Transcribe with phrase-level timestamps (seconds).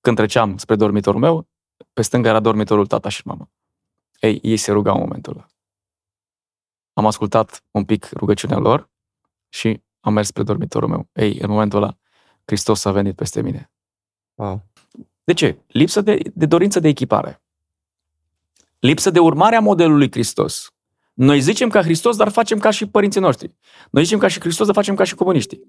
[0.00, 1.46] când treceam spre dormitorul meu,
[1.92, 3.50] pe stânga era dormitorul tata și mama.
[4.20, 5.46] Ei, ei se rugau în momentul ăla.
[6.92, 8.90] Am ascultat un pic rugăciunea lor
[9.48, 11.08] și am mers spre dormitorul meu.
[11.12, 11.96] Ei, în momentul ăla,
[12.44, 13.70] Hristos a venit peste mine.
[14.34, 14.64] Wow.
[15.24, 15.58] De ce?
[15.66, 17.42] Lipsă de, de dorință de echipare.
[18.78, 20.72] Lipsă de urmarea modelului Hristos.
[21.14, 23.54] Noi zicem ca Hristos, dar facem ca și părinții noștri.
[23.90, 25.62] Noi zicem ca și Hristos, dar facem ca și comuniștii.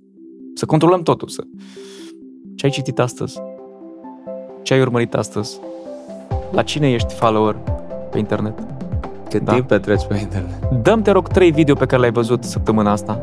[0.54, 1.28] Să controlăm totul.
[1.28, 1.44] Să...
[2.56, 3.40] Ce ai citit astăzi?
[4.70, 5.60] Ce ai urmărit astăzi?
[6.52, 7.56] La cine ești follower
[8.12, 8.60] pe internet?
[9.30, 9.54] Cât da?
[9.54, 10.70] timp petreci pe internet?
[10.82, 13.22] Dăm, te rog, trei video pe care le-ai văzut săptămâna asta.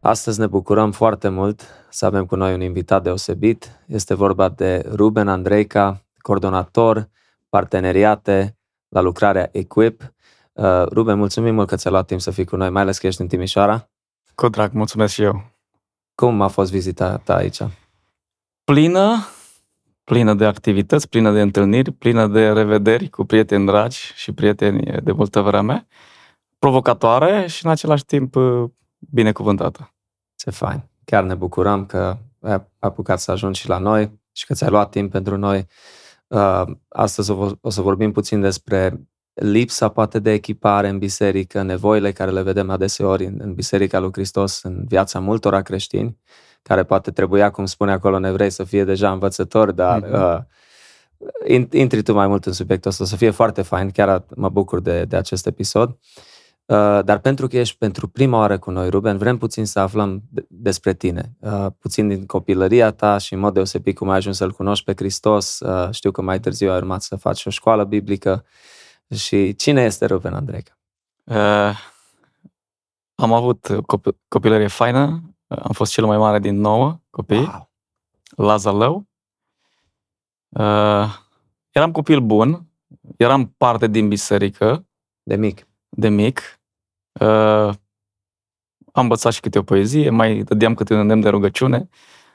[0.00, 3.78] Astăzi ne bucurăm foarte mult să avem cu noi un invitat deosebit.
[3.86, 7.08] Este vorba de Ruben Andreica, coordonator
[7.48, 10.14] parteneriate la lucrarea Equip.
[10.52, 13.06] Uh, Ruben, mulțumim mult că ți-ai luat timp să fii cu noi, mai ales că
[13.06, 13.90] ești în Timișoara.
[14.34, 15.44] Cu drag, mulțumesc și eu.
[16.14, 17.62] Cum a fost vizita ta aici?
[18.64, 19.26] Plină,
[20.04, 25.12] plină de activități, plină de întâlniri, plină de revederi cu prieteni dragi și prieteni de
[25.12, 25.86] multă vreme,
[26.58, 28.34] provocatoare și în același timp
[28.98, 29.94] binecuvântată.
[30.36, 30.88] Ce fain!
[31.04, 34.90] Chiar ne bucurăm că ai apucat să ajungi și la noi și că ți-ai luat
[34.90, 35.66] timp pentru noi.
[36.28, 42.30] Uh, astăzi o să vorbim puțin despre lipsa poate de echipare în biserică, nevoile care
[42.30, 46.18] le vedem adeseori în, în Biserica lui Hristos, în viața multora creștini,
[46.62, 50.46] care poate trebuia, cum spune acolo în evrei, să fie deja învățători, dar mm-hmm.
[51.48, 54.48] uh, intri tu mai mult în subiectul ăsta, o să fie foarte fain, chiar mă
[54.48, 55.88] bucur de, de acest episod.
[55.88, 55.96] Uh,
[57.04, 60.94] dar pentru că ești pentru prima oară cu noi, Ruben, vrem puțin să aflăm despre
[60.94, 61.36] tine.
[61.40, 64.92] Uh, puțin din copilăria ta și în mod deosebit cum ai ajuns să-L cunoști pe
[64.96, 65.60] Hristos.
[65.60, 68.44] Uh, știu că mai târziu ai urmat să faci o școală biblică.
[69.14, 70.78] Și cine este Ruben Andreca?
[71.24, 71.76] Uh,
[73.14, 75.22] am avut cop- copilărie faină.
[75.46, 77.36] Am fost cel mai mare din nouă copii.
[77.38, 77.70] Wow.
[78.36, 79.06] La Zalău.
[80.48, 81.14] Uh,
[81.70, 82.66] eram copil bun.
[83.16, 84.86] Eram parte din biserică.
[85.22, 85.66] De mic.
[85.88, 86.57] De mic
[87.20, 87.70] Uh,
[88.92, 91.88] am învățat și câte o poezie, mai dădeam câte un îndemn de rugăciune,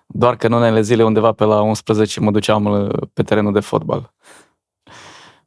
[0.08, 3.60] doar că în unele zile undeva pe la 11 mă duceam uh, pe terenul de
[3.60, 4.14] fotbal.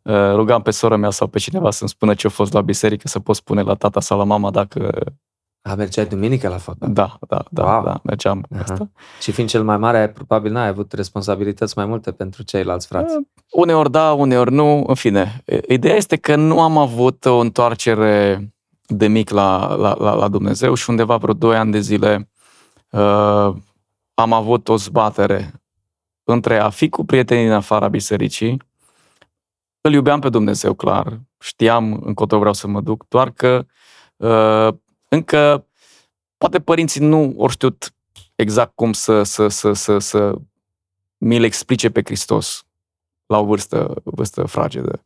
[0.02, 3.08] Uh, rugam pe sora mea sau pe cineva să-mi spună ce a fost la biserică,
[3.08, 5.04] să pot spune la tata sau la mama dacă...
[5.62, 6.92] A, mergeai duminică la fotbal?
[6.92, 7.84] Da, da, da, wow.
[7.84, 8.62] da, mergeam uh-huh.
[8.62, 8.90] asta.
[9.20, 13.16] Și fiind cel mai mare, probabil n-ai avut responsabilități mai multe pentru ceilalți frați.
[13.16, 15.42] Uh, uneori da, uneori nu, în fine.
[15.68, 18.40] Ideea este că nu am avut o întoarcere
[18.86, 22.30] de mic la, la, la, la Dumnezeu și undeva vreo 2 ani de zile
[22.90, 23.54] uh,
[24.14, 25.62] am avut o zbatere
[26.24, 28.62] între a fi cu prietenii din afara bisericii,
[29.80, 33.66] îl iubeam pe Dumnezeu, clar, știam încotro vreau să mă duc, doar că
[34.16, 34.68] uh,
[35.08, 35.66] încă
[36.36, 37.94] poate părinții nu au știut
[38.34, 40.34] exact cum să, să, să, să, să
[41.16, 42.66] mi-l explice pe Hristos
[43.26, 45.04] la o vârstă, vârstă fragedă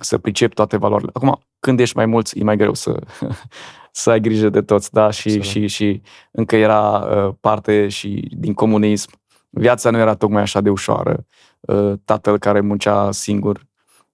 [0.00, 1.10] să pricep toate valorile.
[1.12, 3.00] Acum, când ești mai mulți, e mai greu să,
[3.92, 5.10] să ai grijă de toți, da?
[5.10, 9.10] Și, și, și încă era uh, parte și din comunism.
[9.50, 11.26] Viața nu era tocmai așa de ușoară.
[11.60, 13.68] Uh, tatăl care muncea singur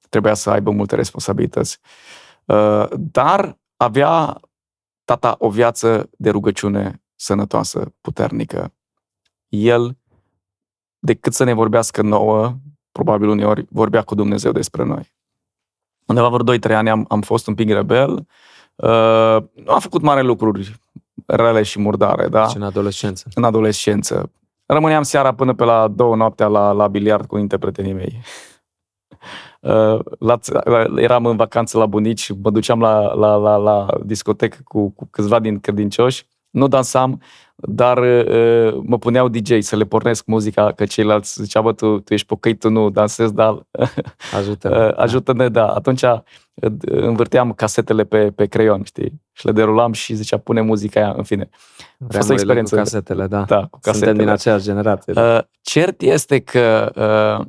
[0.09, 1.79] trebuia să aibă multe responsabilități.
[2.45, 4.41] Uh, dar avea
[5.05, 8.75] tata o viață de rugăciune sănătoasă, puternică.
[9.49, 9.99] El,
[10.99, 12.57] decât să ne vorbească nouă,
[12.93, 15.15] probabil uneori vorbea cu Dumnezeu despre noi
[16.07, 18.27] undeva vreo 2-3 ani am, am fost un pic rebel.
[18.75, 20.81] Uh, nu am făcut mare lucruri
[21.27, 22.47] rele și murdare, da?
[22.47, 23.29] Și în adolescență.
[23.35, 24.31] În adolescență.
[24.67, 28.21] Rămâneam seara până pe la două noaptea la, la biliard cu prietenii mei.
[29.61, 30.39] Uh, la,
[30.97, 35.39] eram în vacanță la bunici, mă duceam la, la, la, la discotecă cu, cu câțiva
[35.39, 37.23] din credincioși, nu dansam,
[37.57, 42.15] dar uh, mă puneau DJ să le pornesc muzica, că ceilalți ziceau, bă, tu, tu
[42.15, 43.67] ești pocăit, tu nu dansezi, dar
[44.39, 44.77] ajută-ne.
[44.87, 45.67] uh, ajută-ne, da.
[45.67, 46.21] Atunci uh,
[46.81, 49.23] învârteam casetele pe, pe creion, știi?
[49.33, 51.49] Și le derulam și zicea, pune muzica aia, în fine.
[52.09, 52.75] A fost o experiență.
[52.75, 53.43] Cu casetele, da.
[53.43, 54.07] da cu casetele.
[54.07, 55.13] Suntem din aceeași generație.
[55.13, 55.37] Da.
[55.37, 56.93] Uh, cert este că
[57.41, 57.47] uh,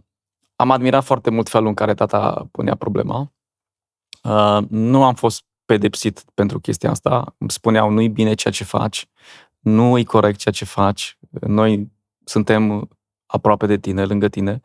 [0.55, 3.31] am admirat foarte mult felul în care tata punea problema.
[4.23, 7.35] Uh, nu am fost pedepsit pentru chestia asta.
[7.37, 9.07] Îmi spuneau, nu-i bine ceea ce faci,
[9.67, 11.91] nu e corect ceea ce faci, noi
[12.23, 12.89] suntem
[13.25, 14.61] aproape de tine, lângă tine.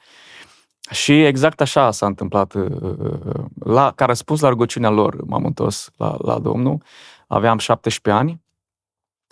[0.90, 2.54] Și exact așa s-a întâmplat.
[2.54, 6.82] Uh, uh, la, ca răspuns la rugăciunea lor, m-am întors la, la Domnul.
[7.26, 8.40] Aveam 17 ani.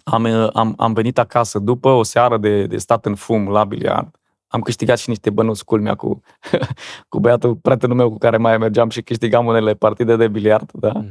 [0.05, 3.65] Am, uh, am, am venit acasă după o seară de, de stat în fum la
[3.65, 4.19] biliard.
[4.47, 6.21] am câștigat și niște bănuți culmea cu,
[7.09, 10.93] cu băiatul, prietenul meu cu care mai mergeam și câștigam unele partide de biliard, da?
[10.93, 11.11] Mm.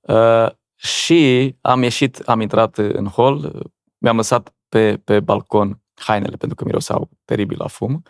[0.00, 0.50] Uh,
[0.82, 3.62] și am ieșit, am intrat în hol,
[3.98, 8.02] mi-am lăsat pe, pe balcon hainele pentru că miroseau teribil la fum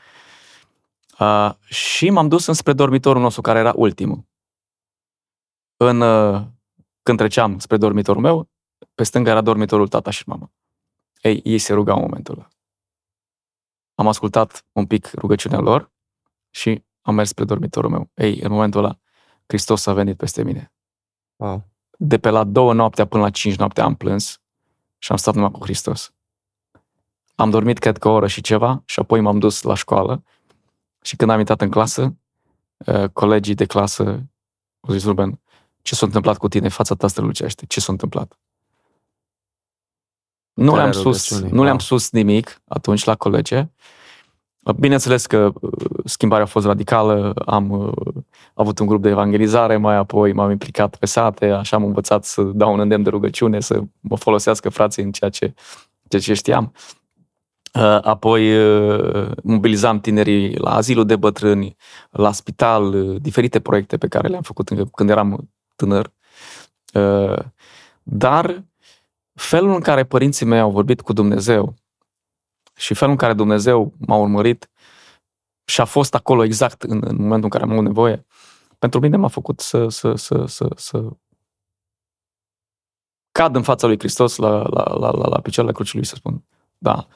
[1.19, 4.25] uh, și m-am dus înspre dormitorul nostru care era ultimul.
[5.77, 6.43] În, uh,
[7.03, 8.51] când treceam spre dormitorul meu,
[8.95, 10.53] pe stânga era dormitorul tata și mama.
[11.21, 12.49] Ei, ei se rugau în momentul ăla.
[13.95, 15.93] Am ascultat un pic rugăciunea lor
[16.51, 18.11] și am mers spre dormitorul meu.
[18.15, 18.99] Ei, în momentul ăla,
[19.47, 20.73] Hristos a venit peste mine.
[21.37, 21.72] Wow.
[22.05, 24.41] De pe la două noaptea până la cinci noaptea am plâns
[24.99, 26.13] și am stat numai cu Hristos.
[27.35, 30.23] Am dormit, cred că o oră și ceva, și apoi m-am dus la școală
[31.03, 32.17] și când am intrat în clasă,
[32.87, 34.03] uh, colegii de clasă
[34.81, 35.41] au zis, Ruben,
[35.83, 36.69] ce s-a întâmplat cu tine?
[36.69, 37.67] Fața ta strălucește.
[37.67, 38.39] Ce s-a întâmplat?
[40.53, 43.69] Nu le-am, spus, nu le-am spus nimic atunci la colege.
[44.77, 45.73] Bineînțeles că uh,
[46.05, 48.15] schimbarea a fost radicală, am uh,
[48.55, 52.43] avut un grup de evangelizare, mai apoi m-am implicat pe sate, așa am învățat să
[52.43, 55.55] dau un îndemn de rugăciune, să mă folosească frații în ceea ce,
[56.09, 56.73] ceea ce știam.
[57.75, 58.51] Uh, apoi
[59.43, 61.77] mobilizam tinerii la azilul de bătrâni,
[62.11, 66.13] la spital, diferite proiecte pe care le-am făcut când eram tânăr.
[68.03, 68.65] Dar
[69.35, 71.75] felul în care părinții mei au vorbit cu Dumnezeu
[72.83, 74.71] și felul în care Dumnezeu m-a urmărit
[75.65, 78.27] și a fost acolo exact în, în momentul în care am avut nevoie,
[78.79, 81.09] pentru mine m-a făcut să, să, să, să, să
[83.33, 86.45] cad în fața lui Hristos la, la, la, la, la picioarele cruciului, să spun.
[86.79, 87.07] Da.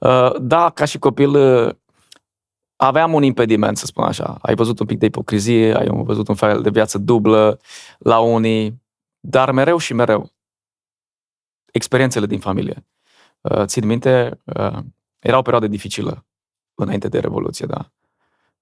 [0.00, 1.74] Uh, da, ca și copil uh,
[2.76, 4.38] aveam un impediment, să spun așa.
[4.42, 7.60] Ai văzut un pic de ipocrizie, ai văzut un fel de viață dublă
[7.98, 8.82] la unii,
[9.20, 10.30] dar mereu și mereu
[11.72, 12.86] experiențele din familie.
[13.40, 14.78] Uh, țin minte, uh,
[15.22, 16.26] era o perioadă dificilă
[16.74, 17.92] înainte de Revoluție, da.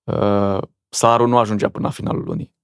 [0.04, 2.54] Uh, salarul nu ajungea până la finalul lunii.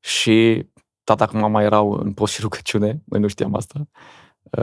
[0.00, 0.66] Și
[1.04, 3.88] tata cu mama erau în post și rugăciune, noi nu știam asta.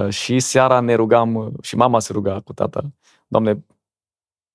[0.10, 2.92] Și seara ne rugam, și mama se ruga cu tata,
[3.28, 3.66] Doamne,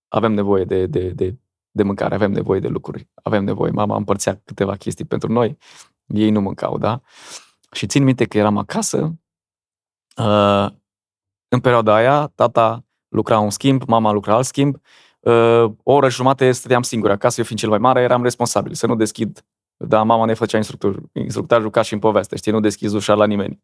[0.08, 1.38] avem nevoie de, de, de,
[1.70, 3.70] de mâncare, avem nevoie de lucruri, avem nevoie.
[3.70, 5.58] Mama împărțea câteva chestii pentru noi,
[6.06, 7.00] ei nu mâncau, da?
[7.72, 9.20] Și țin minte că eram acasă
[10.16, 10.68] Uh,
[11.48, 14.76] în perioada aia, tata lucra un schimb, mama lucra alt schimb.
[15.20, 18.74] Uh, o oră și jumate stăteam singur acasă, eu fiind cel mai mare, eram responsabil
[18.74, 19.44] să nu deschid.
[19.76, 23.26] Da, mama ne făcea instructor, instructajul ca și în poveste, știi, nu deschizi ușa la
[23.26, 23.62] nimeni.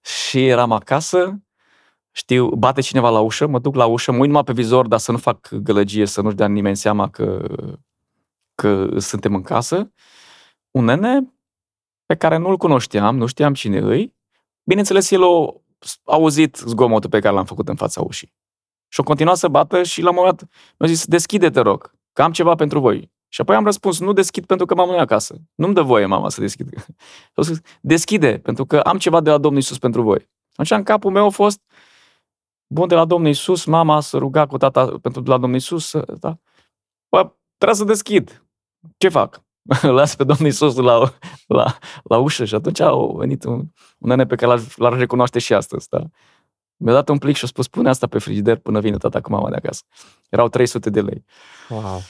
[0.00, 1.40] Și eram acasă,
[2.10, 4.98] știu, bate cineva la ușă, mă duc la ușă, mă uit numai pe vizor, dar
[4.98, 7.46] să nu fac gălăgie, să nu-și dea nimeni seama că,
[8.54, 9.92] că suntem în casă.
[10.70, 11.32] Un nene
[12.06, 14.16] pe care nu-l cunoșteam, nu știam cine îi,
[14.66, 15.54] Bineînțeles, el a
[16.04, 18.34] auzit zgomotul pe care l-am făcut în fața ușii.
[18.88, 20.48] Și a continuat să bată și la un moment dat
[20.78, 23.14] mi-a zis, deschide, te rog, că am ceva pentru voi.
[23.28, 25.36] Și apoi am răspuns, nu deschid pentru că mama nu e acasă.
[25.54, 26.68] Nu-mi dă voie mama să deschid.
[27.34, 30.28] Și zis, deschide, pentru că am ceva de la Domnul Isus pentru voi.
[30.52, 31.60] Atunci în capul meu a fost,
[32.66, 35.92] bun, de la Domnul Isus, mama să ruga cu tata pentru de la Domnul Isus.
[36.18, 36.38] Da?
[37.08, 38.44] Bă, trebuie să deschid.
[38.96, 39.44] Ce fac?
[39.82, 41.12] las pe Domnul Isus la,
[41.46, 43.52] la, la ușă și atunci a venit un,
[43.98, 45.88] un nene pe care l-ar, recunoaște și astăzi.
[45.88, 46.02] Da?
[46.76, 49.30] Mi-a dat un plic și a spus, pune asta pe frigider până vine tata cu
[49.30, 49.82] mama de acasă.
[50.28, 51.24] Erau 300 de lei.
[51.68, 52.00] Wow.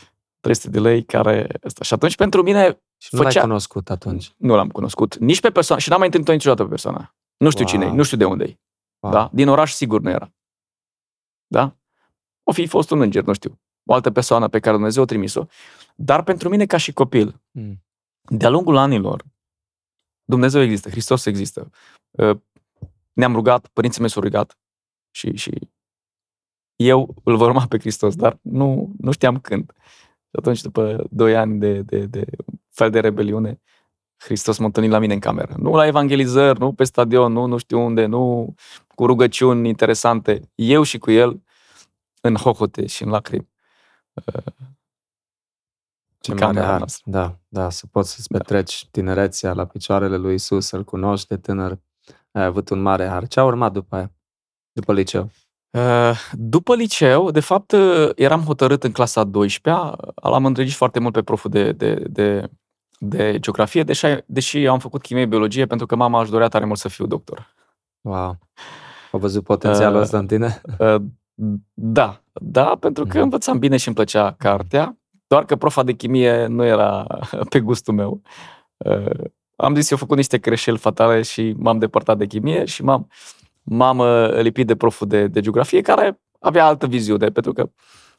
[0.40, 1.58] 300 de lei care...
[1.62, 1.84] Asta.
[1.84, 3.38] Și atunci pentru mine Și nu făcea...
[3.38, 4.32] l-ai cunoscut atunci?
[4.36, 5.16] Nu l-am cunoscut.
[5.16, 5.80] Nici pe persoană.
[5.80, 7.14] Și n-am mai întâlnit-o niciodată pe persoană.
[7.36, 7.72] Nu știu wow.
[7.72, 8.58] cine nu știu de unde e.
[8.98, 9.12] Wow.
[9.12, 9.30] Da?
[9.32, 10.32] Din oraș sigur nu era.
[11.46, 11.76] Da?
[12.42, 15.46] O fi fost un înger, nu știu o altă persoană pe care Dumnezeu a trimis-o.
[15.94, 17.84] Dar pentru mine ca și copil, mm.
[18.20, 19.24] de-a lungul anilor,
[20.24, 21.70] Dumnezeu există, Hristos există.
[23.16, 24.58] Uh, ne-am rugat, părinții mei s-au rugat
[25.10, 25.70] și, și
[26.76, 29.72] eu îl vor urma pe Hristos, dar nu, nu știam când.
[30.20, 32.24] Și atunci, după doi ani de, de, de
[32.70, 33.60] fel de rebeliune,
[34.16, 35.54] Hristos m-a întâlnit la mine în cameră.
[35.58, 38.54] Nu la evangelizări, nu pe stadion, nu nu știu unde, nu
[38.94, 40.50] cu rugăciuni interesante.
[40.54, 41.42] Eu și cu el
[42.20, 43.48] în hohote și în lacrimi.
[46.20, 46.84] Ce mare har.
[47.04, 48.38] Da, da, să poți să-ți da.
[48.38, 48.88] petreci da.
[48.90, 51.78] tinerețea la picioarele lui Isus, să-L cunoști de tânăr.
[52.36, 53.26] Ai avut un mare har.
[53.26, 54.12] Ce a urmat după aia?
[54.72, 55.30] După liceu?
[56.32, 57.74] După liceu, de fapt,
[58.14, 62.50] eram hotărât în clasa 12-a, l-am îndrăgit foarte mult pe proful de, de, de,
[62.98, 66.78] de geografie, deși, deși am făcut chimie biologie pentru că mama își dorea tare mult
[66.78, 67.54] să fiu doctor.
[68.00, 68.38] Wow!
[69.12, 70.60] A văzut potențialul uh, ăsta în tine?
[70.78, 71.02] Uh,
[71.74, 73.22] da, da, pentru că mm.
[73.22, 77.06] învățam bine și îmi plăcea cartea, doar că profa de chimie nu era
[77.50, 78.20] pe gustul meu.
[78.76, 79.24] Uh,
[79.56, 83.10] am zis, eu făcut niște greșeli fatale și m-am depărtat de chimie și m-am,
[83.62, 87.70] m-am uh, lipit de proful de, de geografie, care avea altă viziune, pentru că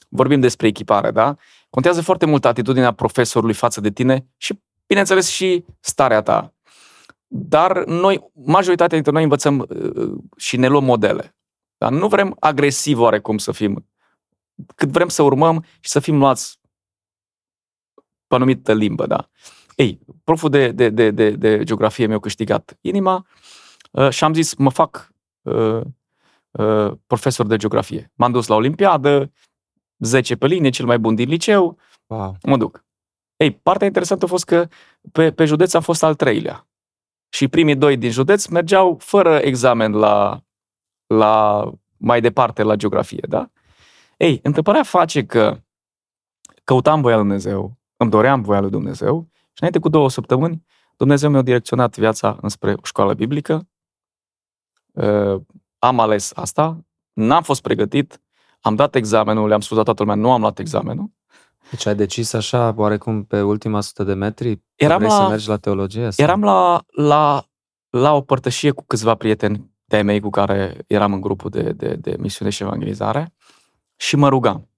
[0.10, 1.36] vorbim despre echipare, da?
[1.70, 6.54] Contează foarte mult atitudinea profesorului față de tine și, bineînțeles, și starea ta.
[7.28, 11.36] Dar noi, majoritatea dintre noi învățăm uh, și ne luăm modele.
[11.78, 13.88] Dar nu vrem agresiv oarecum să fim,
[14.76, 16.60] cât vrem să urmăm și să fim luați
[18.28, 19.30] pe anumită limbă, da?
[19.78, 23.26] Ei, proful de, de, de, de, de geografie mi-a câștigat inima
[23.92, 25.82] uh, și am zis, mă fac uh,
[26.52, 28.12] uh, profesor de geografie.
[28.16, 29.32] M-am dus la Olimpiadă,
[29.98, 32.38] 10 pe linie, cel mai bun din liceu, Wow.
[32.44, 32.86] mă duc.
[33.36, 34.68] Ei, partea interesantă a fost că
[35.12, 36.68] pe, pe județ am fost al treilea.
[37.30, 40.42] Și primii doi din județ mergeau fără examen la,
[41.08, 41.64] la
[41.98, 43.52] mai departe la geografie, da?
[44.18, 45.62] Ei, întâmplarea face că
[46.64, 50.66] căutam voia lui Dumnezeu, îmi doream voia lui Dumnezeu și înainte cu două săptămâni,
[50.98, 53.68] Dumnezeu mi-a direcționat viața înspre o școală biblică.
[54.92, 55.42] Uh,
[55.80, 58.22] am ales asta, n-am fost pregătit,
[58.62, 61.12] am dat examenul, le-am spus la toată lumea, nu am luat examenul.
[61.70, 64.62] Deci ai decis așa, oarecum, pe ultima sută de metri?
[64.76, 66.12] Eram Vrei la- să mergi la teologie?
[66.12, 66.26] Sau?
[66.26, 67.46] Eram la, la,
[67.90, 71.96] la o părtășie cu câțiva prieteni de mei cu care eram în grupul de, de,
[71.96, 73.34] de misiune și evangelizare
[73.96, 74.70] și mă rugam.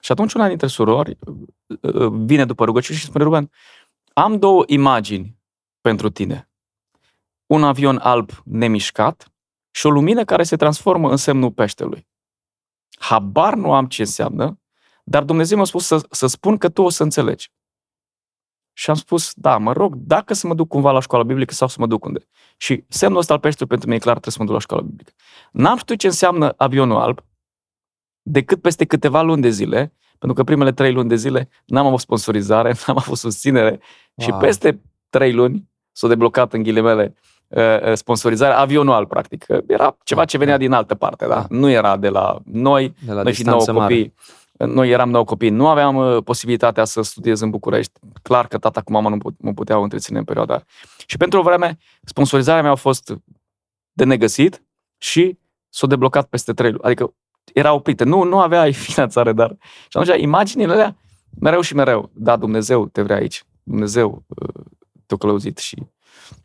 [0.00, 1.18] Și atunci una dintre surori
[1.80, 3.50] uh, vine după rugăciune și spune, Ruben,
[4.14, 5.38] am două imagini
[5.80, 6.50] pentru tine.
[7.46, 9.32] Un avion alb nemișcat
[9.70, 12.08] și o lumină care se transformă în semnul peștelui.
[12.98, 14.60] Habar nu am ce înseamnă,
[15.04, 17.52] dar Dumnezeu mi-a spus să, să spun că tu o să înțelegi.
[18.72, 21.68] Și am spus, da, mă rog, dacă să mă duc cumva la școala biblică sau
[21.68, 22.28] să mă duc unde.
[22.56, 24.82] Și semnul ăsta al peștelui pentru mine e clar, trebuie să mă duc la școala
[24.82, 25.12] biblică.
[25.52, 27.24] N-am știut ce înseamnă avionul alb,
[28.22, 29.92] decât peste câteva luni de zile,
[30.24, 33.80] pentru că primele trei luni de zile n-am avut sponsorizare, n-am avut susținere
[34.18, 34.38] și Wow.
[34.38, 37.14] peste trei luni s-a deblocat în ghilimele
[37.48, 39.46] uh, uh, sponsorizarea avionul alb, practic.
[39.66, 41.34] Era ceva ce venea din altă parte, da?
[41.34, 41.46] Da.
[41.48, 43.94] Nu era de la noi, De la noi fiind nouă distanță mare.
[43.94, 44.14] copii,
[44.74, 47.92] noi eram nouă copii, nu aveam uh, posibilitatea să studiez în București.
[48.22, 50.64] Clar că tata cu mama nu put- mă puteau întreține în perioada aia.
[51.06, 53.14] Și pentru o vreme, sponsorizarea mea a fost
[53.92, 54.62] de negăsit
[54.98, 55.38] și
[55.68, 56.82] s-a deblocat peste trei luni.
[56.82, 57.14] Adică
[57.52, 58.04] era oprită.
[58.04, 59.56] Nu, nu avea finanțare, dar...
[59.60, 60.96] Și atunci imaginile alea,
[61.40, 63.44] mereu și mereu, da, Dumnezeu te vrea aici.
[63.62, 64.64] Dumnezeu uh,
[65.06, 65.76] te-a călăuzit și,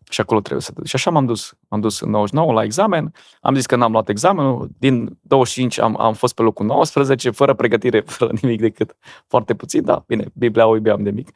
[0.10, 0.90] și acolo trebuie să te duci.
[0.90, 1.54] Și așa m-am dus.
[1.68, 6.00] M-am dus în 99 la examen, am zis că n-am luat examenul, din 25 am,
[6.00, 8.96] am fost pe locul 19, fără pregătire, fără nimic decât
[9.28, 11.30] foarte puțin, da, bine, Biblia o iubeam de mic.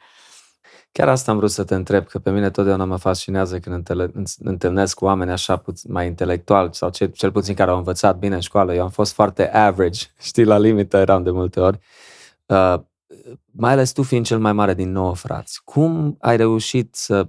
[0.93, 4.11] Chiar asta am vrut să te întreb, că pe mine totdeauna mă fascinează când întâle-
[4.39, 8.35] întâlnesc cu oameni așa puț- mai intelectuali sau cel, cel puțin care au învățat bine
[8.35, 8.73] în școală.
[8.73, 11.79] Eu am fost foarte average, știi, la limită eram de multe ori.
[12.45, 12.75] Uh,
[13.51, 15.61] mai ales tu fiind cel mai mare din nouă frați.
[15.63, 17.27] Cum ai reușit să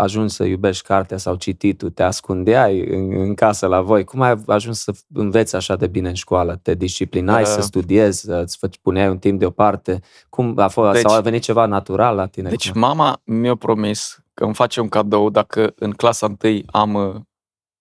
[0.00, 1.90] iu- ajungi să iubești cartea sau cititul?
[1.90, 4.04] Te ascundeai în, în casă la voi?
[4.04, 6.56] Cum ai ajuns să înveți așa de bine în școală?
[6.62, 7.48] Te disciplinai Uh.
[7.48, 8.30] să studiezi?
[8.30, 10.00] Îți fă- puneai un timp deoparte?
[10.28, 10.92] Cum a fost?
[10.92, 12.48] Deci- sau a venit ceva natural la tine?
[12.48, 12.80] Deci Cum?
[12.80, 17.14] mama mi-a promis că îmi face un cadou dacă în clasa întâi am uh,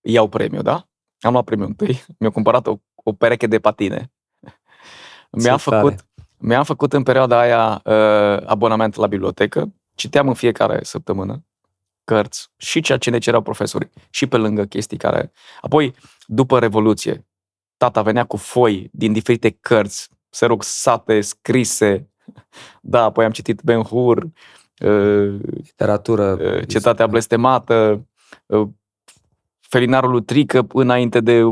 [0.01, 0.87] iau premiu, da?
[1.19, 4.11] Am luat premiul întâi, mi-a cumpărat o, o pereche de patine.
[5.31, 5.81] Mi-am Ce tare.
[5.81, 6.05] făcut,
[6.37, 11.43] mi-am făcut în perioada aia uh, abonament la bibliotecă, citeam în fiecare săptămână
[12.09, 15.31] cărți și ceea ce ne cereau profesorii și pe lângă chestii care...
[15.61, 17.27] Apoi, după Revoluție,
[17.77, 22.03] tata venea cu foi din diferite cărți, se rog, sate, scrise.
[22.81, 24.23] Da, apoi am citit Ben Hur,
[24.79, 26.37] uh, Literatură.
[26.41, 28.07] uh, Cetatea blestemată,
[28.45, 28.67] uh,
[29.69, 31.45] Felinarul lui Trică înainte de 8-9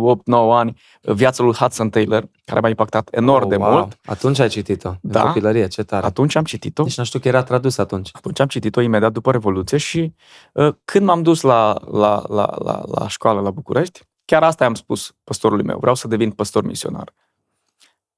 [0.51, 3.71] ani, uh, Viața lui Hudson Taylor, care m-a impactat enorm Oh, de wow.
[3.71, 3.97] mult.
[4.05, 5.19] Atunci ai citit-o, Da.
[5.21, 6.05] în copilărie, ce tare.
[6.05, 6.83] Atunci am citit-o.
[6.83, 8.09] Deci nu știu că era tradus atunci.
[8.13, 10.13] Atunci am citit-o imediat după Revoluție și
[10.53, 14.73] uh, când m-am dus la, la, la, la, la școală la București, chiar asta am
[14.75, 17.13] spus păstorului meu, vreau să devin păstor misionar.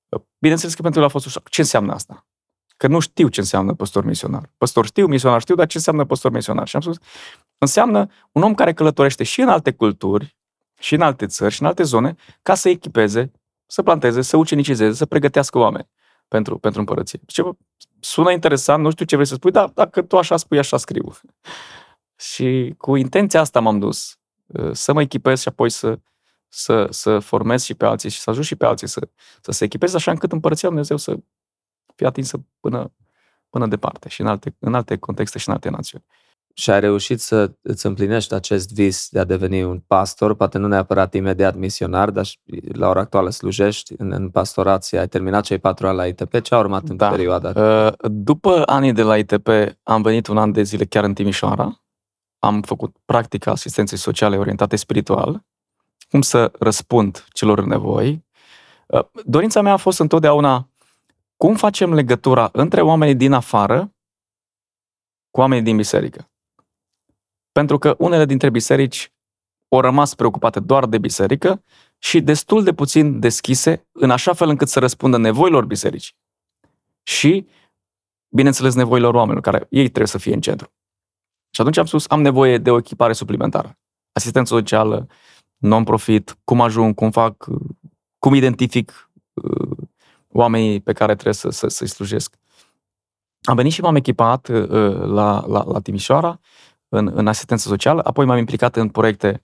[0.10, 1.42] Uh, Bineînțeles că pentru el a fost ușor.
[1.50, 2.26] Ce înseamnă asta?
[2.78, 4.50] Că nu știu ce înseamnă păstor misionar.
[4.58, 6.68] Păstor știu, misionar știu, dar ce înseamnă păstor misionar?
[6.68, 6.98] Și am spus,
[7.60, 10.38] înseamnă un om care călătorește și în alte culturi,
[10.80, 13.32] și în alte țări, și în alte zone, ca să echipeze,
[13.66, 15.90] să planteze, să ucenicizeze, să pregătească oameni
[16.28, 17.20] pentru, pentru împărăție.
[17.26, 17.44] Ce
[18.00, 21.12] sună interesant, nu știu ce vrei să spui, dar dacă tu așa spui, așa scriu.
[22.32, 26.00] și cu intenția asta m-am dus, uh, să mă echipez și apoi să,
[26.48, 29.08] să, să formez și pe alții și să ajut și pe alții să,
[29.42, 31.22] să se echipeze așa încât împărăția lui Dumnezeu să
[31.96, 32.92] fie atinsă până,
[33.50, 36.06] până departe și în alte, în alte contexte și în alte națiuni.
[36.60, 40.68] Și ai reușit să îți împlinești acest vis de a deveni un pastor, poate nu
[40.68, 42.38] neapărat imediat misionar, dar și
[42.72, 46.56] la ora actuală slujești în, în pastorație, ai terminat cei patru ani la ITP, ce
[46.56, 47.10] a urmat în Da.
[47.10, 47.50] perioada?
[47.56, 49.48] Uh, După anii de la ITP
[49.84, 51.84] am venit un an de zile chiar în Timișoara.
[52.40, 55.46] Am făcut practica asistenței sociale orientate spiritual.
[56.10, 58.26] Cum să răspund celor în nevoi.
[58.88, 60.70] Uh, Dorința mea a fost întotdeauna
[61.38, 63.94] cum facem legătura între oamenii din afară
[65.32, 66.29] cu oamenii din biserică.
[67.60, 69.14] Pentru că unele dintre biserici
[69.70, 71.64] au rămas preocupate doar de biserică
[71.98, 76.16] și destul de puțin deschise, în așa fel încât să răspundă nevoilor bisericii.
[77.04, 77.48] Și,
[78.30, 80.72] bineînțeles, nevoilor oamenilor, care ei trebuie să fie în centru.
[81.50, 83.78] Și atunci am spus, am nevoie de o echipare suplimentară.
[84.12, 85.08] Asistență socială,
[85.58, 87.46] non-profit, cum ajung, cum fac,
[88.20, 89.78] cum identific uh,
[90.28, 92.36] oamenii pe care trebuie să, să, să-i slujesc.
[93.42, 96.40] Am venit și m-am echipat uh, la, la, la Timișoara
[96.90, 99.44] în, în asistență socială, apoi m-am implicat în proiecte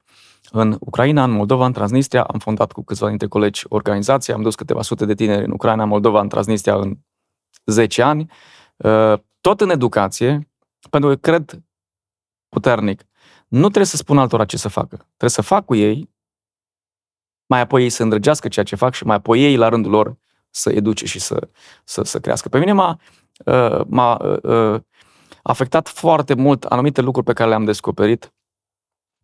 [0.51, 4.55] în Ucraina, în Moldova, în Transnistria, am fondat cu câțiva dintre colegi organizații, am dus
[4.55, 6.97] câteva sute de tineri în Ucraina, în Moldova, în Transnistria în
[7.65, 8.31] 10 ani,
[8.75, 10.49] uh, tot în educație,
[10.89, 11.63] pentru că cred
[12.49, 13.03] puternic,
[13.47, 16.13] nu trebuie să spun altora ce să facă, trebuie să fac cu ei,
[17.45, 20.17] mai apoi ei să îndrăgească ceea ce fac și mai apoi ei, la rândul lor,
[20.49, 21.49] să educe și să,
[21.83, 22.49] să, să crească.
[22.49, 22.99] Pe mine m-a,
[23.45, 24.81] uh, m-a uh,
[25.47, 28.33] afectat foarte mult anumite lucruri pe care le-am descoperit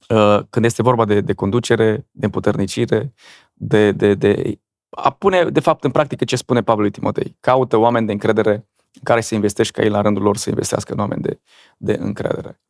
[0.09, 3.13] uh, când este vorba de, de conducere, de împuternicire,
[3.53, 4.59] de, de, de
[4.89, 7.37] a pune, de fapt, în practică ce spune Pablo Timotei.
[7.39, 8.53] Caută oameni de încredere
[8.93, 11.39] în care să investești ca ei la rândul lor să investească în oameni de,
[11.77, 12.61] de încredere.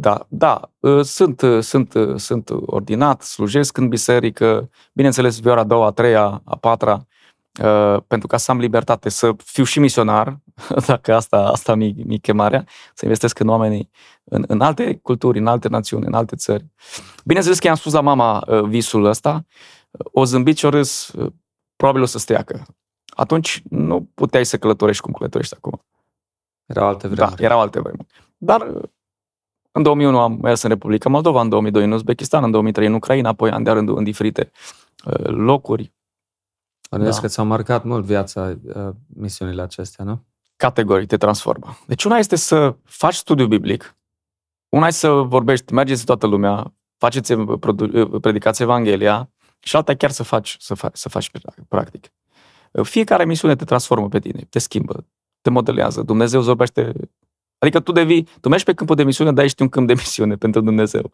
[0.00, 0.70] Da, da,
[1.02, 6.92] sunt, sunt, sunt ordinat, slujesc în biserică, bineînțeles, vioara a doua, a treia, a patra,
[6.92, 7.15] Uh,
[8.06, 10.38] pentru ca să am libertate să fiu și misionar,
[10.86, 13.90] dacă asta, asta mi, mi chemarea, să investesc în oamenii,
[14.24, 16.66] în, în alte culturi, în alte națiuni, în alte țări.
[17.24, 19.46] Bineînțeles că i-am spus la mama uh, visul ăsta,
[19.90, 21.32] o zâmbit și o râs, uh,
[21.76, 22.66] probabil o să steacă.
[23.06, 25.84] Atunci nu puteai să călătorești cum călătorești acum.
[26.66, 27.36] Erau alte vremuri.
[27.36, 28.06] Da, erau alte vremuri.
[28.36, 28.66] Dar
[29.72, 33.28] în 2001 am mers în Republica Moldova, în 2002 în Uzbekistan, în 2003 în Ucraina,
[33.28, 34.50] apoi an de rândul în diferite
[35.24, 35.92] locuri.
[36.90, 37.22] Bănuiesc da.
[37.22, 40.24] că ți-au marcat mult viața uh, misiunile acestea, nu?
[40.56, 41.78] Categoric te transformă.
[41.86, 43.96] Deci una este să faci studiu biblic,
[44.68, 47.58] una este să vorbești, mergeți toată lumea, faceți, uh,
[47.92, 51.30] uh, predicați Evanghelia și alta chiar să faci, să faci, să faci
[51.68, 52.12] practic.
[52.82, 55.06] Fiecare misiune te transformă pe tine, te schimbă,
[55.40, 56.02] te modelează.
[56.02, 56.92] Dumnezeu vorbește
[57.58, 60.36] Adică tu devii, tu mergi pe câmpul de misiune, dar ești un câmp de misiune
[60.44, 61.12] pentru Dumnezeu.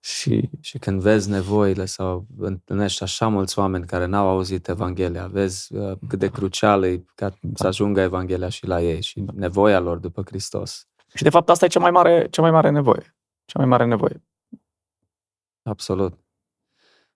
[0.00, 5.74] Și, și când vezi nevoile sau întâlnești așa mulți oameni care n-au auzit Evanghelia, vezi
[5.74, 7.48] uh, cât de crucial e ca da.
[7.54, 9.32] să ajungă Evanghelia și la ei și da.
[9.36, 10.88] nevoia lor după Hristos.
[11.14, 13.16] Și de fapt asta e cea mai mare, cea mai mare nevoie.
[13.44, 14.24] Cea mai mare nevoie.
[15.62, 16.18] Absolut.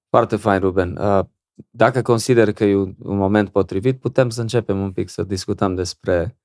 [0.09, 0.97] Foarte fain, Ruben.
[0.97, 1.25] Uh,
[1.71, 6.41] dacă consider că e un moment potrivit, putem să începem un pic să discutăm despre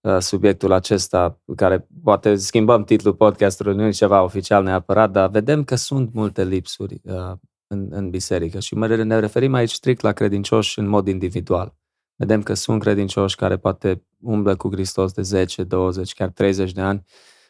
[0.00, 5.64] Uh, subiectul acesta, care poate schimbăm titlul podcastului, nu e ceva oficial neapărat, dar vedem
[5.64, 7.32] că sunt multe lipsuri uh,
[7.66, 8.60] în, în biserică.
[8.60, 11.74] Și ne referim aici strict la credincioși în mod individual.
[12.16, 16.80] Vedem că sunt credincioși care poate umblă cu Hristos de 10, 20, chiar 30 de
[16.80, 17.04] ani.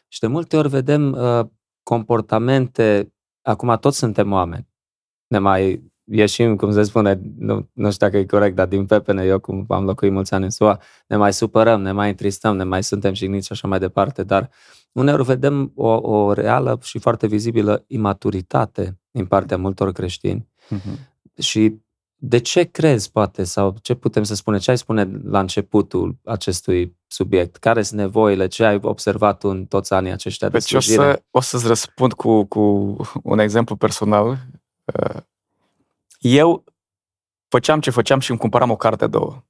[0.07, 1.45] Și de multe ori vedem uh,
[1.83, 4.67] comportamente, acum toți suntem oameni,
[5.27, 9.23] ne mai ieșim, cum se spune, nu, nu știu dacă e corect, dar din pepene,
[9.23, 12.63] eu cum am locuit mulți ani în SUA, ne mai supărăm, ne mai întristăm, ne
[12.63, 14.49] mai suntem jigniți și așa mai departe, dar
[14.91, 20.47] uneori vedem o, o reală și foarte vizibilă imaturitate din partea multor creștini.
[20.75, 21.19] Uh-huh.
[21.39, 21.79] Și
[22.21, 26.97] de ce crezi, poate, sau ce putem să spunem, ce ai spune la începutul acestui
[27.07, 27.55] subiect?
[27.55, 28.47] Care sunt nevoile?
[28.47, 32.43] Ce ai observat în toți anii aceștia deci de o, să, o să-ți răspund cu,
[32.43, 34.37] cu un exemplu personal.
[36.23, 36.63] Uh, eu
[37.47, 39.43] făceam ce făceam și îmi cumpăram o carte două.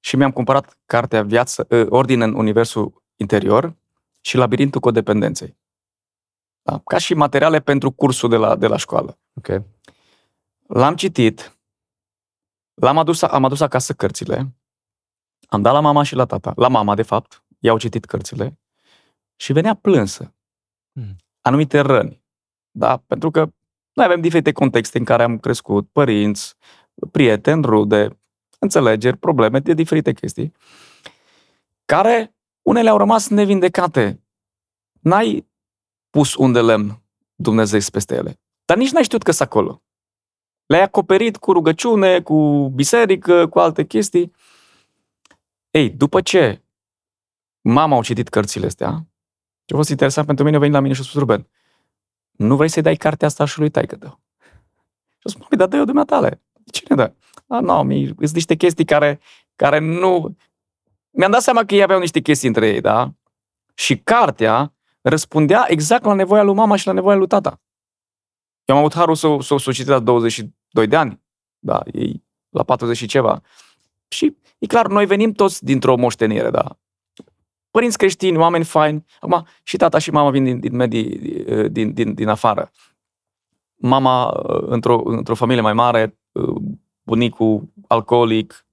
[0.00, 3.76] Și mi-am cumpărat cartea Viață, ă, Ordine în Universul Interior
[4.20, 5.58] și Labirintul Codependenței.
[6.62, 6.80] Da?
[6.84, 9.18] Ca și materiale pentru cursul de la, de la școală.
[9.34, 9.64] Okay.
[10.66, 11.58] L-am citit,
[12.74, 14.54] l-am adus, am adus acasă cărțile,
[15.48, 18.58] am dat la mama și la tata, la mama de fapt, i-au citit cărțile
[19.36, 20.34] și venea plânsă.
[20.92, 21.16] Hmm.
[21.40, 22.24] Anumite răni.
[22.70, 22.96] Da?
[22.96, 23.52] Pentru că
[23.92, 26.54] noi avem diferite contexte în care am crescut, părinți,
[27.10, 28.20] prieteni, rude,
[28.58, 30.52] înțelegeri, probleme de diferite chestii,
[31.84, 34.22] care unele au rămas nevindecate.
[35.00, 35.48] N-ai
[36.10, 37.02] pus un de lemn
[37.34, 39.82] Dumnezeu peste ele, dar nici n-ai știut că sunt acolo.
[40.66, 44.32] Le-ai acoperit cu rugăciune, cu biserică, cu alte chestii.
[45.70, 46.62] Ei, după ce
[47.60, 49.06] mama au citit cărțile astea,
[49.64, 51.48] ce a fost interesant pentru mine, a venit la mine și a spus, Ruben,
[52.40, 54.20] nu vrei să-i dai cartea asta și lui taică tău.
[55.08, 56.42] Și o spun, dar dă-i-o dumneatale.
[56.72, 57.12] Cine dă?
[57.46, 59.20] A, nu, mi sunt niște chestii care,
[59.56, 60.36] care nu...
[61.10, 63.12] Mi-am dat seama că ei aveau niște chestii între ei, da?
[63.74, 67.60] Și cartea răspundea exact la nevoia lui mama și la nevoia lui tata.
[68.64, 71.20] Eu am avut harul să, să, să o citesc la 22 de ani,
[71.58, 73.40] da, ei la 40 și ceva.
[74.08, 76.78] Și e clar, noi venim toți dintr-o moștenire, da?
[77.70, 79.04] Părinți creștini, oameni faini.
[79.20, 81.18] Acum, și tata și mama vin din, din medii,
[81.68, 82.70] din, din, din afară.
[83.74, 86.18] Mama, într-o, într-o familie mai mare,
[87.02, 88.66] bunicul alcoolic,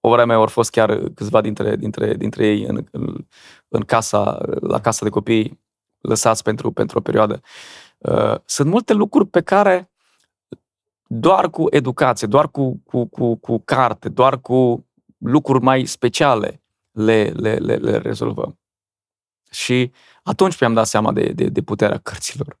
[0.00, 3.26] o vreme au fost chiar câțiva dintre, dintre, dintre ei în, în,
[3.68, 5.60] în casa, la casa de copii,
[5.98, 7.40] lăsați pentru, pentru o perioadă.
[7.98, 9.90] Uh, sunt multe lucruri pe care
[11.06, 14.86] doar cu educație, doar cu, cu, cu, cu carte, doar cu
[15.18, 16.61] lucruri mai speciale
[16.92, 18.58] le, le, le, le rezolvăm.
[19.50, 22.60] Și atunci mi-am dat seama de, de, de puterea cărților.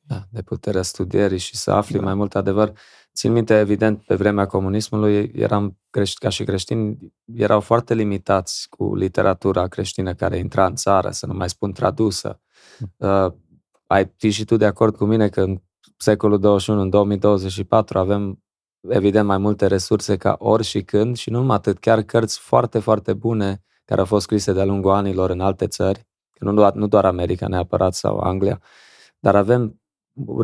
[0.00, 2.04] Da, de puterea studierii și să afli da.
[2.04, 2.72] mai mult adevăr.
[3.14, 8.94] Țin minte, evident, pe vremea comunismului eram crești, ca și creștini, erau foarte limitați cu
[8.94, 12.40] literatura creștină care intra în țară, să nu mai spun tradusă.
[12.78, 13.08] Mm.
[13.08, 13.32] Uh,
[13.86, 15.62] ai fi și tu de acord cu mine că în
[15.96, 18.42] secolul 21, în 2024, avem
[18.88, 22.78] evident mai multe resurse ca ori și când și nu numai atât, chiar cărți foarte,
[22.78, 26.06] foarte bune care au fost scrise de-a lungul anilor în alte țări,
[26.38, 28.60] nu doar, nu doar America neapărat sau Anglia,
[29.18, 29.80] dar avem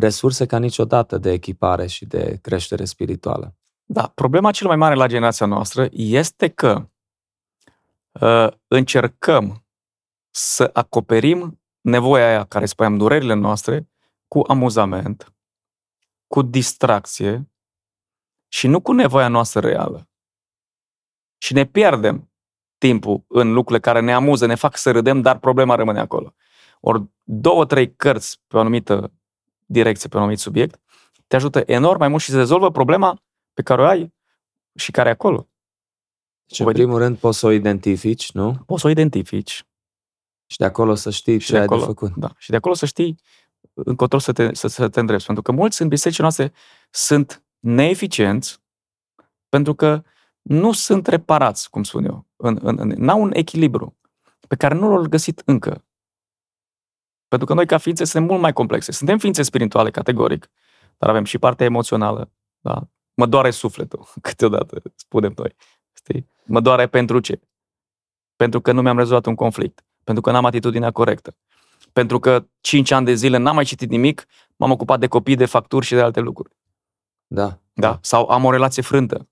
[0.00, 3.56] resurse ca niciodată de echipare și de creștere spirituală.
[3.84, 6.88] Da, problema cel mai mare la generația noastră este că
[8.20, 9.64] uh, încercăm
[10.30, 13.88] să acoperim nevoia aia care spuneam, durerile noastre,
[14.28, 15.34] cu amuzament,
[16.26, 17.51] cu distracție
[18.52, 20.08] și nu cu nevoia noastră reală.
[21.38, 22.32] Și ne pierdem
[22.78, 26.34] timpul în lucrurile care ne amuză, ne fac să râdem, dar problema rămâne acolo.
[26.80, 29.12] Ori două, trei cărți pe o anumită
[29.66, 30.80] direcție, pe un anumit subiect,
[31.26, 34.14] te ajută enorm mai mult și se rezolvă problema pe care o ai
[34.74, 35.48] și care e acolo.
[36.46, 38.62] Deci, în primul rând, poți să o identifici, nu?
[38.66, 39.66] Poți să o identifici.
[40.46, 42.14] Și de acolo să știi și ce ai acolo, de făcut.
[42.16, 42.32] Da.
[42.38, 43.20] Și de acolo să știi
[43.74, 45.24] încotro să te, să, să te îndrepți.
[45.24, 46.52] Pentru că mulți în bisericile noastre
[46.90, 48.60] sunt neeficienți
[49.48, 50.02] pentru că
[50.42, 52.26] nu sunt reparați, cum spun eu.
[52.36, 53.96] În, în, în, n-au un echilibru
[54.48, 55.84] pe care nu l-au găsit încă.
[57.28, 58.92] Pentru că noi, ca ființe, suntem mult mai complexe.
[58.92, 60.50] Suntem ființe spirituale, categoric,
[60.98, 62.30] dar avem și partea emoțională.
[62.60, 62.88] Da?
[63.14, 65.54] Mă doare sufletul, câteodată, spunem noi.
[65.92, 66.28] Știi?
[66.44, 67.40] Mă doare pentru ce?
[68.36, 69.84] Pentru că nu mi-am rezolvat un conflict.
[70.04, 71.36] Pentru că n-am atitudinea corectă.
[71.92, 75.46] Pentru că 5 ani de zile n-am mai citit nimic, m-am ocupat de copii, de
[75.46, 76.56] facturi și de alte lucruri.
[77.32, 77.58] Da.
[77.72, 77.98] Da?
[78.02, 79.28] Sau am o relație frântă.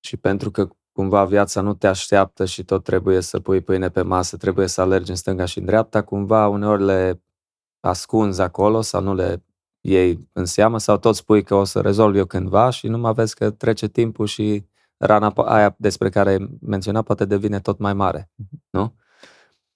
[0.00, 4.02] Și pentru că cumva viața nu te așteaptă și tot trebuie să pui pâine pe
[4.02, 7.22] masă, trebuie să alergi în stânga și în dreapta, cumva uneori le
[7.80, 9.44] ascunzi acolo sau nu le
[9.80, 13.12] iei în seamă sau tot spui că o să rezolv eu cândva și nu mai
[13.12, 14.66] vezi că trece timpul și
[14.96, 18.64] rana aia despre care ai menționat poate devine tot mai mare, mhm.
[18.70, 18.94] nu?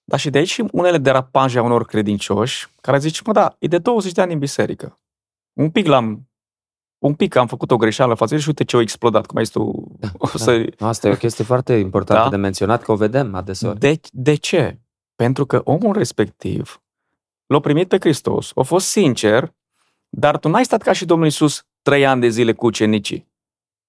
[0.03, 3.67] Da, și de aici și unele derapaje a unor credincioși care zic, mă, da, e
[3.67, 5.01] de 20 de ani în biserică.
[5.53, 6.31] Un pic l-am
[7.01, 9.53] un pic am făcut o greșeală față și uite ce a explodat, cum ai zis
[9.53, 9.95] tu.
[9.99, 10.37] Da, o da.
[10.37, 10.73] să...
[10.79, 12.29] Asta e o chestie foarte importantă da?
[12.29, 13.79] de menționat, că o vedem adeseori.
[13.79, 14.79] De, de ce?
[15.15, 16.81] Pentru că omul respectiv
[17.45, 19.53] l-a primit pe Hristos, a fost sincer,
[20.09, 23.29] dar tu n-ai stat ca și Domnul Iisus trei ani de zile cu ucenicii.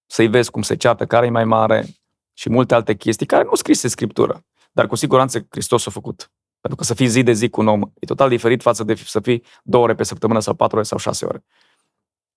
[0.07, 1.87] Să-i vezi cum se ceată, care e mai mare
[2.33, 4.45] și multe alte chestii care nu scrise Scriptură.
[4.73, 6.32] Dar cu siguranță Hristos a făcut.
[6.63, 8.95] Pentru că să fii zi de zi cu un om e total diferit față de
[8.95, 11.45] să fii două ore pe săptămână sau patru ore sau șase ore.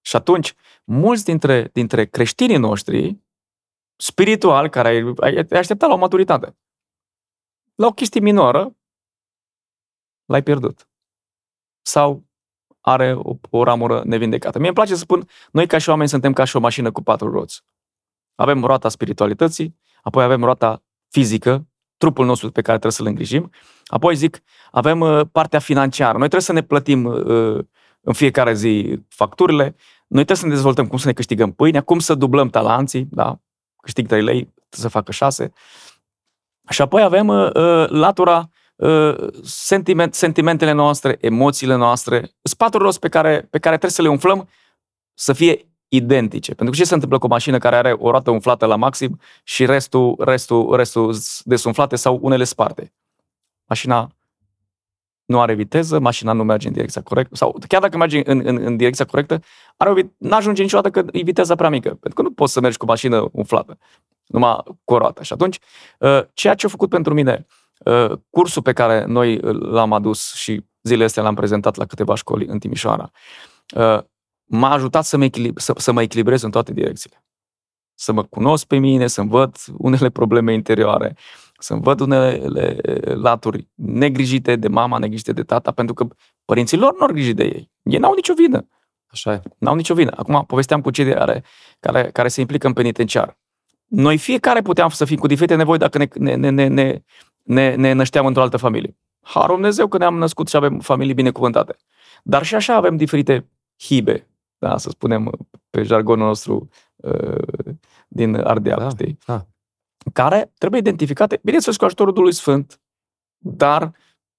[0.02, 3.24] Și atunci, mulți dintre, dintre creștinii noștri,
[3.96, 6.58] spirituali, care ai, ai așteptat la o maturitate,
[7.76, 8.76] la o chestie minoră,
[10.26, 10.90] l-ai pierdut.
[11.82, 12.26] Sau
[12.82, 14.58] are o, o ramură nevindecată.
[14.58, 17.02] Mie îmi place să spun, noi ca și oameni suntem ca și o mașină cu
[17.04, 17.64] patru roți.
[18.36, 23.52] Avem roata spiritualității, apoi avem roata fizică, trupul nostru pe care trebuie să-l îngrijim,
[23.86, 26.12] apoi zic, avem uh, partea financiară.
[26.18, 27.66] Noi trebuie să ne plătim uh,
[28.02, 29.76] în fiecare zi facturile,
[30.08, 33.40] noi trebuie să ne dezvoltăm cum să ne câștigăm pâinea, cum să dublăm talanții, da?
[33.82, 35.52] câștig 3 lei, să facă 6.
[36.70, 43.10] Și apoi avem uh, uh, latura uh, sentiment, sentimentele noastre, emoțiile noastre, spatul rost pe
[43.10, 44.50] care, pe care trebuie să le umflăm
[45.14, 46.54] să fie identice.
[46.54, 49.20] Pentru că ce se întâmplă cu o mașină care are o roată umflată la maxim
[49.44, 52.94] și restul, restul, restul desumflate sau unele sparte?
[53.66, 54.10] Mașina
[55.26, 58.58] nu are viteză, mașina nu merge în direcția corectă, sau chiar dacă merge în, în,
[58.58, 59.40] în direcția corectă,
[59.78, 62.60] are o, nu ajunge niciodată că e viteza prea mică, pentru că nu poți să
[62.60, 63.78] mergi cu mașină umflată,
[64.26, 65.24] numai cu o roată.
[65.24, 65.60] Și atunci,
[66.00, 67.46] uh, ceea ce a făcut pentru mine,
[67.86, 72.46] uh, cursul pe care noi l-am adus și zilele astea l-am prezentat la câteva școli
[72.46, 73.12] în Timișoara,
[73.76, 74.00] uh,
[74.46, 77.26] m-a ajutat să mă, echilib- să, să mă echilibrez în toate direcțiile.
[77.94, 81.16] Să mă cunosc pe mine, să-mi văd unele probleme interioare,
[81.60, 82.42] să-mi văd unele
[83.04, 86.08] laturi negrijite de mama, negrijite de tata, pentru că
[86.46, 87.72] părinții lor nu au grijit de ei.
[87.84, 88.68] Ei n-au nicio vină.
[89.08, 89.42] Așa e.
[89.58, 90.12] N-au nicio vină.
[90.16, 91.44] Acum povesteam cu cei care,
[91.80, 93.40] care, care se implică în penitenciar.
[93.86, 97.02] Noi fiecare puteam să fim cu diferite nevoi dacă ne, ne, ne, ne, ne,
[97.44, 98.98] ne, ne nășteam într-o altă familie.
[99.22, 101.76] Harul Dumnezeu că ne-am născut și avem familii binecuvântate.
[102.24, 104.28] Dar și așa avem diferite hibe,
[104.58, 105.32] da, să spunem
[105.70, 107.76] pe jargonul nostru uh,
[108.08, 109.18] din Ardeal, Da, știi?
[109.26, 109.48] da.
[110.14, 112.82] Care trebuie identificate, bineînțeles, cu ajutorul Duhului Sfânt,
[113.38, 113.92] dar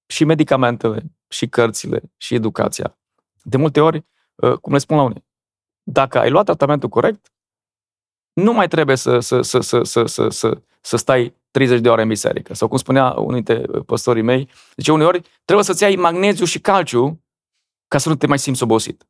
[0.06, 2.98] și medicamentele, și cărțile, și educația.
[3.42, 5.24] De multe ori, uh, cum le spun la unii,
[5.82, 7.32] dacă ai luat tratamentul corect,
[8.32, 12.02] nu mai trebuie să, să, să, să, să, să, să, să stai 30 de ore
[12.02, 12.54] în biserică.
[12.54, 17.24] Sau cum spunea unul dintre păstorii mei, zice uneori trebuie să-ți iai magneziu și calciu
[17.88, 19.06] ca să nu te mai simți obosit.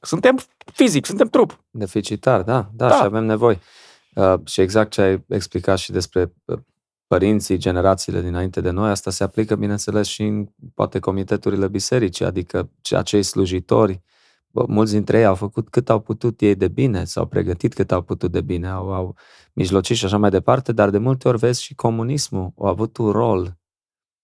[0.00, 0.38] Suntem
[0.72, 1.64] fizic, suntem trup.
[1.70, 2.94] Deficitar, da, da, Da.
[2.94, 3.58] și avem nevoi.
[4.14, 6.58] Uh, și exact ce ai explicat și despre uh,
[7.06, 12.70] părinții, generațiile dinainte de noi, asta se aplică, bineînțeles, și în poate comiteturile bisericii, adică
[12.80, 14.02] ce- acei slujitori,
[14.50, 17.92] bă, mulți dintre ei au făcut cât au putut ei de bine, s-au pregătit cât
[17.92, 19.16] au putut de bine, au, au
[19.52, 23.10] mijlocit și așa mai departe, dar de multe ori vezi și comunismul a avut un
[23.10, 23.56] rol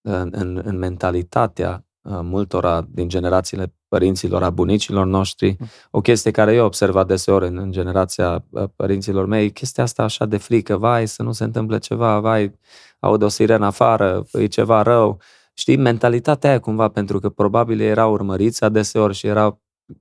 [0.00, 5.56] în, în, în mentalitatea uh, multora din generațiile părinților, a bunicilor noștri.
[5.90, 10.26] O chestie care eu observ deseori în, în generația uh, părinților mei, chestia asta așa
[10.26, 12.52] de frică, vai să nu se întâmple ceva, vai,
[13.00, 15.20] aud o sirenă afară, e ceva rău.
[15.54, 19.58] Știi, mentalitatea aia cumva, pentru că probabil ei erau urmăriți adeseori și era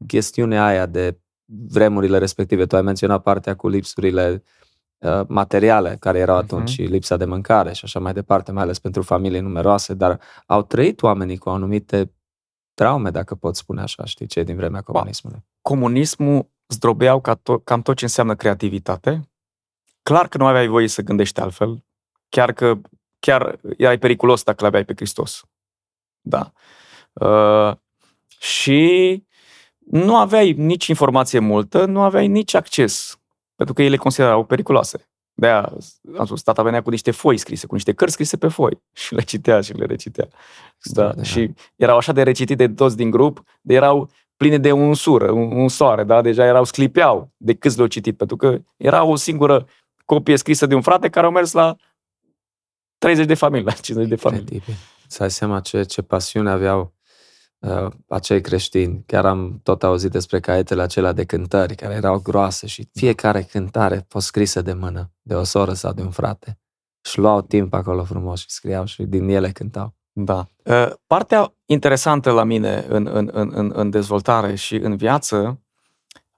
[0.08, 1.20] chestiunea aia de
[1.70, 2.66] vremurile respective.
[2.66, 4.44] Tu ai menționat partea cu lipsurile
[4.98, 6.72] uh, materiale care erau atunci Mhm.
[6.72, 10.62] și lipsa de mâncare și așa mai departe, mai ales pentru familii numeroase, dar au
[10.62, 12.12] trăit oamenii cu anumite
[12.82, 15.46] traume, dacă pot spune așa, știi, cei din vremea comunismului.
[15.62, 19.30] Comunismul zdrobeau ca to- cam tot ce înseamnă creativitate.
[20.04, 21.84] Clar că nu aveai voie să gândești altfel,
[22.30, 22.78] chiar că
[23.20, 25.44] chiar erai periculos dacă l-aveai pe Hristos.
[26.22, 26.52] Da.
[27.14, 27.76] Uh,
[28.40, 29.24] și
[29.78, 33.20] nu aveai nici informație multă, nu aveai nici acces,
[33.56, 35.10] pentru că ele considerau periculoase.
[35.34, 35.74] De-aia
[36.18, 39.14] am spus, tata venea cu niște foi scrise, cu niște cărți scrise pe foi și
[39.14, 40.28] le citea și le recitea.
[40.28, 40.36] Da.
[40.78, 41.26] Extraordinar.
[41.26, 45.52] Și erau așa de recitite de toți din grup, de erau pline de unsură, un,
[45.52, 46.22] un soare, da?
[46.22, 49.68] Deja erau, sclipeau de câți le-au citit, pentru că era o singură
[50.06, 51.76] copie scrisă de un frate care au mers la
[52.98, 54.42] 30 de familii, la 50 de familii.
[54.42, 54.76] Incredibil.
[55.08, 57.01] Să dai seama ce, ce pasiune aveau uh,
[58.08, 59.04] acei creștini.
[59.06, 63.96] Chiar am tot auzit despre caietele acelea de cântări, care erau groase și fiecare cântare
[63.96, 66.60] a fost scrisă de mână, de o soră sau de un frate.
[67.02, 69.96] Și luau timp acolo frumos și scriau și din ele cântau.
[70.12, 70.48] Da.
[70.64, 75.62] Uh, Partea interesantă la mine în, în, în, în, în dezvoltare și în viață,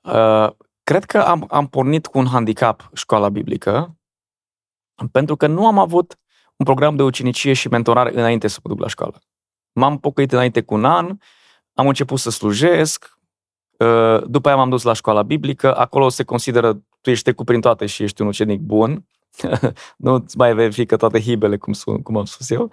[0.02, 0.50] uh,
[0.84, 3.98] cred că am, am pornit cu un handicap școala biblică,
[5.12, 6.20] pentru că nu am avut
[6.56, 9.22] un program de ucenicie și mentorare înainte să mă duc la școală.
[9.74, 11.18] M-am pocăit înainte cu un an,
[11.74, 13.18] am început să slujesc,
[13.78, 17.62] uh, după aia m-am dus la școala biblică, acolo se consideră, tu ești trecut prin
[17.62, 19.06] toate și ești un ucenic bun,
[19.98, 22.72] nu îți mai verifică toate hibele, cum, sun, cum am spus eu.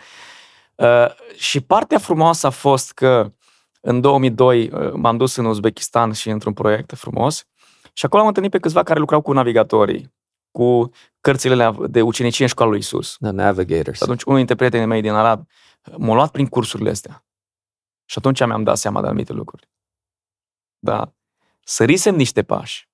[0.75, 3.33] Uh, și partea frumoasă a fost că
[3.81, 7.47] în 2002 uh, m-am dus în Uzbekistan și într-un proiect frumos
[7.93, 10.13] și acolo am întâlnit pe câțiva care lucrau cu navigatorii,
[10.51, 13.17] cu cărțile alea de ucenicie în școala lui Isus.
[13.21, 13.97] The Navigators.
[13.97, 15.47] Și atunci unul dintre prietenii mei din Arad
[15.97, 17.25] m-a luat prin cursurile astea.
[18.05, 19.71] Și atunci mi-am dat seama de anumite lucruri.
[20.79, 21.15] Da.
[21.61, 22.89] Sărisem niște pași.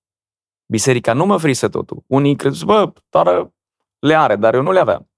[0.67, 2.05] Biserica nu mă oferise totul.
[2.07, 3.51] Unii crezut, bă, doar
[3.99, 5.11] le are, dar eu nu le aveam.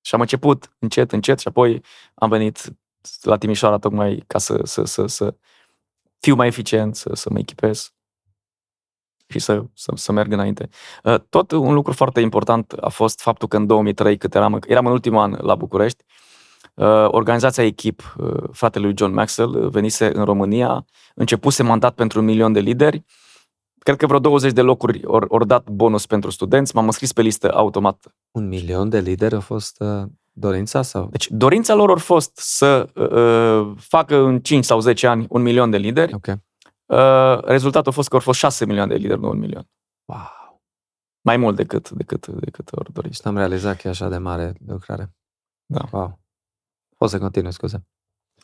[0.00, 2.76] Și am început încet, încet și apoi am venit
[3.22, 5.34] la Timișoara tocmai ca să, să, să, să
[6.18, 7.91] fiu mai eficient, să, să mă echipez
[9.32, 10.68] și să, să, să merg înainte.
[11.04, 14.86] Uh, Tot un lucru foarte important a fost faptul că în 2003, cât eram, eram
[14.86, 16.04] în ultimul an la București,
[16.74, 22.18] uh, organizația Echip, uh, fratele lui John Maxwell, uh, venise în România, începuse mandat pentru
[22.18, 23.04] un milion de lideri,
[23.78, 27.22] cred că vreo 20 de locuri ori or dat bonus pentru studenți, m-am înscris pe
[27.22, 28.14] listă automat.
[28.30, 31.08] Un milion de lideri a fost uh, dorința sau?
[31.10, 35.70] Deci dorința lor a fost să uh, facă în 5 sau 10 ani un milion
[35.70, 36.26] de lideri, Ok.
[36.92, 39.68] Uh, rezultatul a fost că au fost 6 milioane de lideri, nu un milion.
[40.04, 40.60] Wow.
[41.20, 43.12] Mai mult decât, decât, decât ori dori.
[43.12, 45.14] Și n-am realizat că e așa de mare lucrare.
[45.66, 45.84] Da.
[45.90, 46.20] Wow.
[46.96, 47.86] Poți să continui, scuze.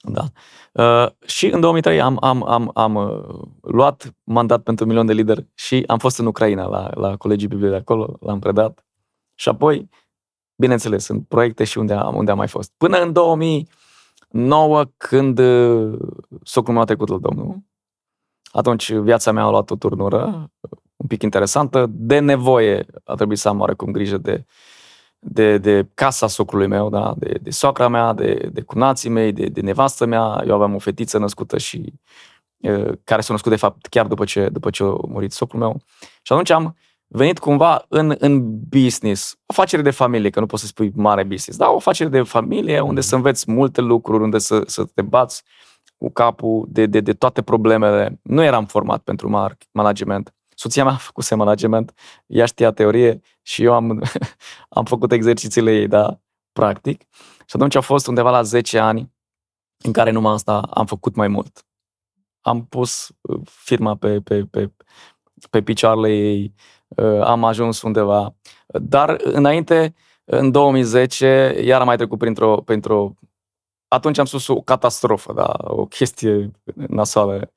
[0.02, 0.24] Da.
[0.72, 5.12] Uh, și în 2003 am, am, am, am uh, luat mandat pentru un milion de
[5.12, 8.86] lideri și am fost în Ucraina la, la colegii Bibliei de acolo, l-am predat.
[9.34, 9.88] Și apoi,
[10.56, 12.72] bineînțeles, în proiecte și unde am, unde am mai fost.
[12.76, 15.98] Până în 2009, când uh,
[16.42, 17.62] socrul meu a trecut la Domnul,
[18.50, 20.50] atunci viața mea a luat o turnură
[20.96, 21.86] un pic interesantă.
[21.90, 24.44] De nevoie a trebuit să am oarecum grijă de,
[25.18, 27.14] de, de casa socrului meu, da?
[27.16, 30.42] de, de soacra mea, de, de cunații mei, de, de nevastă mea.
[30.46, 31.92] Eu aveam o fetiță născută și
[33.04, 35.80] care s-a născut de fapt chiar după ce, după ce a murit socrul meu.
[36.22, 40.62] Și atunci am venit cumva în, în business, o afacere de familie, că nu poți
[40.62, 44.38] să spui mare business, dar o afacere de familie unde să înveți multe lucruri, unde
[44.38, 45.42] să, să te bați
[45.98, 48.20] cu capul de, de, de toate problemele.
[48.22, 50.34] Nu eram format pentru management.
[50.54, 51.92] Soția mea a făcut management,
[52.26, 54.02] ea știa teorie și eu am,
[54.78, 56.20] am făcut exercițiile ei, da,
[56.52, 57.02] practic.
[57.46, 59.12] Și atunci a fost undeva la 10 ani
[59.84, 61.66] în care numai asta am făcut mai mult.
[62.40, 64.72] Am pus uh, firma pe, pe, pe,
[65.50, 66.54] pe picioarele ei,
[66.88, 68.34] uh, am ajuns undeva.
[68.66, 73.14] Dar înainte, în 2010, iar am mai trecut printr-o, printr-o
[73.88, 77.52] atunci am spus o catastrofă, da, o chestie nasoală.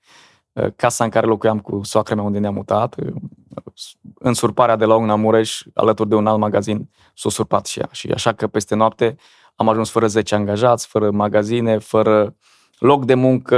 [0.76, 2.96] Casa în care locuiam cu soacra mea unde ne-am mutat,
[4.20, 7.89] în surparea de la un Mureș, alături de un alt magazin, s-a surpat și ea.
[7.91, 9.15] Și așa că peste noapte
[9.56, 12.36] am ajuns fără 10 angajați, fără magazine, fără
[12.78, 13.58] loc de muncă,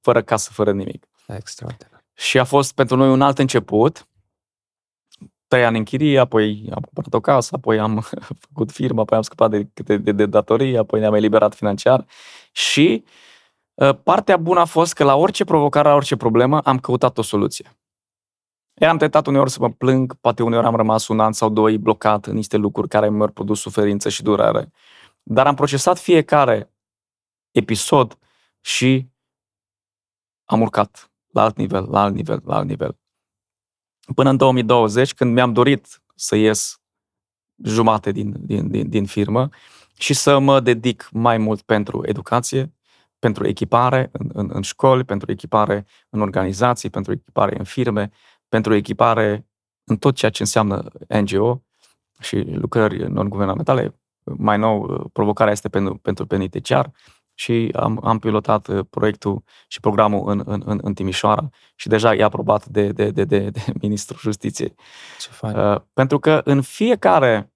[0.00, 1.06] fără casă, fără nimic.
[1.26, 2.04] Extraordinar.
[2.14, 4.06] Și a fost pentru noi un alt început.
[5.52, 8.00] Trei ani în chirie, apoi am cumpărat o casă, apoi am
[8.46, 12.06] făcut firmă, apoi am scăpat de, de, de, de datorii, apoi ne-am eliberat financiar.
[12.52, 13.04] Și
[13.74, 17.22] uh, partea bună a fost că la orice provocare, la orice problemă, am căutat o
[17.22, 17.76] soluție.
[18.74, 21.78] E, am tentat uneori să mă plâng, poate uneori am rămas un an sau doi
[21.78, 24.72] blocat în niște lucruri care mi-au produs suferință și durere.
[25.22, 26.72] Dar am procesat fiecare
[27.50, 28.18] episod
[28.60, 29.08] și
[30.44, 32.96] am urcat la alt nivel, la alt nivel, la alt nivel.
[34.14, 36.80] Până în 2020, când mi-am dorit să ies
[37.64, 39.48] jumate din, din, din, din firmă
[39.98, 42.74] și să mă dedic mai mult pentru educație,
[43.18, 48.10] pentru echipare în, în, în școli, pentru echipare în organizații, pentru echipare în firme,
[48.48, 49.46] pentru echipare
[49.84, 51.62] în tot ceea ce înseamnă NGO
[52.20, 54.00] și lucrări non-guvernamentale.
[54.24, 56.92] Mai nou, provocarea este pentru, pentru penitenciar
[57.34, 62.14] și am, am pilotat uh, proiectul și programul în, în, în, în Timișoara și deja
[62.14, 64.74] e aprobat de, de, de, de, de Ministrul Justiției.
[65.18, 65.56] Ce fain.
[65.56, 67.52] Uh, pentru că în fiecare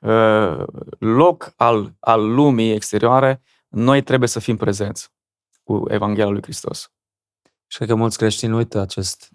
[0.00, 0.62] uh,
[0.98, 5.10] loc al, al lumii exterioare, noi trebuie să fim prezenți
[5.62, 6.92] cu Evanghelia lui Hristos.
[7.66, 9.30] Și cred că mulți creștini uită acest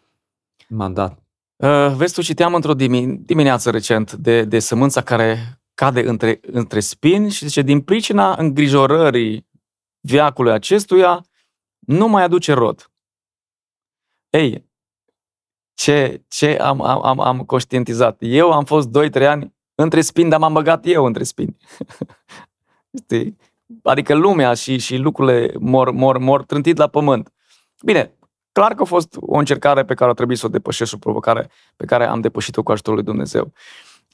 [0.67, 1.19] mandat.
[1.55, 7.29] Uh, vezi, tu citeam într-o dimineață recent de, de sămânța care cade între, între spini
[7.29, 9.46] și zice, din pricina îngrijorării
[10.07, 11.25] viacului acestuia,
[11.79, 12.91] nu mai aduce rod.
[14.29, 14.69] Ei,
[15.73, 18.17] ce, ce am, am, am conștientizat?
[18.19, 18.89] Eu am fost
[19.19, 21.57] 2-3 ani între spini, dar m-am băgat eu între spini.
[23.83, 27.33] Adică lumea și, și lucrurile mor, mor, mor trântit la pământ.
[27.83, 28.13] Bine,
[28.51, 31.49] clar că a fost o încercare pe care a trebuit să o depășesc, o provocare
[31.75, 33.53] pe care am depășit-o cu ajutorul lui Dumnezeu.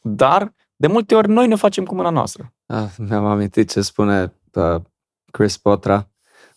[0.01, 2.53] Dar, de multe ori, noi ne facem cu mâna noastră.
[2.65, 4.82] Ah, mi-am amintit ce spune uh,
[5.38, 6.10] Chris Potra,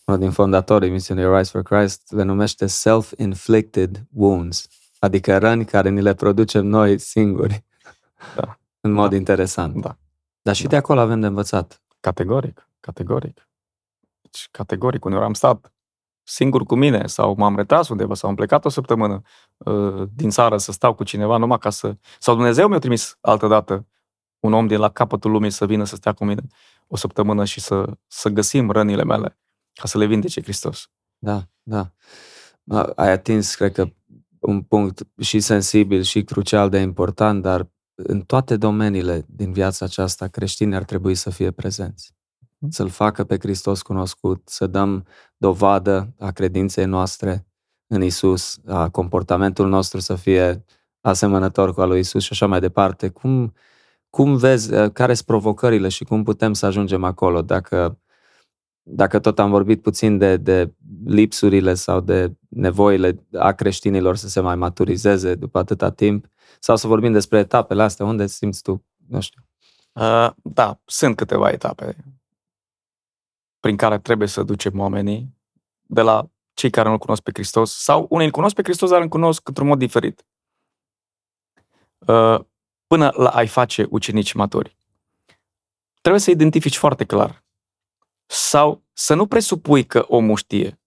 [0.05, 6.03] unul din fondatorii misiunii Rise for Christ, le numește self-inflicted wounds, adică răni care ni
[6.03, 7.65] le producem noi singuri,
[8.37, 8.59] da.
[8.81, 9.17] în mod da.
[9.17, 9.81] interesant.
[9.81, 9.99] Da.
[10.43, 10.69] Dar și da.
[10.69, 11.83] de acolo avem de învățat.
[12.01, 13.49] Categoric, categoric.
[14.21, 15.73] Deci, categoric, uneori am stat
[16.23, 19.23] singur cu mine sau m-am retras undeva sau am plecat o săptămână
[19.57, 21.97] uh, din țară să stau cu cineva numai ca să...
[22.19, 23.87] Sau Dumnezeu mi-a trimis altă dată
[24.46, 26.42] un om de la capătul lumii să vină să stea cu mine
[26.87, 29.38] o săptămână și să, să găsim rănile mele
[29.72, 30.90] ca să le vindece Hristos.
[31.18, 31.92] Da, da.
[32.96, 33.88] Ai atins, cred că,
[34.40, 40.26] un punct și sensibil și crucial de important, dar în toate domeniile din viața aceasta,
[40.26, 42.14] creștinii ar trebui să fie prezenți.
[42.59, 42.70] Mhm.
[42.70, 45.06] Să-L facă pe Hristos cunoscut, să dăm
[45.37, 47.46] dovadă a credinței noastre
[47.87, 50.64] în Isus, a comportamentul nostru să fie
[51.00, 53.09] asemănător cu al lui Isus și așa mai departe.
[53.09, 53.54] Cum,
[54.16, 57.42] cum vezi, uh, care sunt provocările și cum putem să ajungem acolo?
[57.42, 57.98] Dacă,
[58.83, 60.74] dacă tot am vorbit puțin de, de
[61.05, 66.26] lipsurile sau de nevoile a creștinilor să se mai maturizeze după atâta timp,
[66.59, 69.42] sau să vorbim despre etapele astea, unde simți tu, nu știu?
[69.92, 71.96] Uh, da, sunt câteva etape
[73.61, 75.37] prin care trebuie să ducem oamenii
[75.83, 79.00] de la cei care nu-L cunosc pe Hristos sau unii îl cunosc pe Hristos, dar
[79.00, 80.26] îl cunosc într-un mod diferit.
[82.07, 82.41] Uh,
[82.87, 84.76] până la a-i face ucenici maturi.
[86.01, 87.45] Trebuie să identifici foarte clar.
[88.26, 90.80] Sau să nu presupui că omul știe.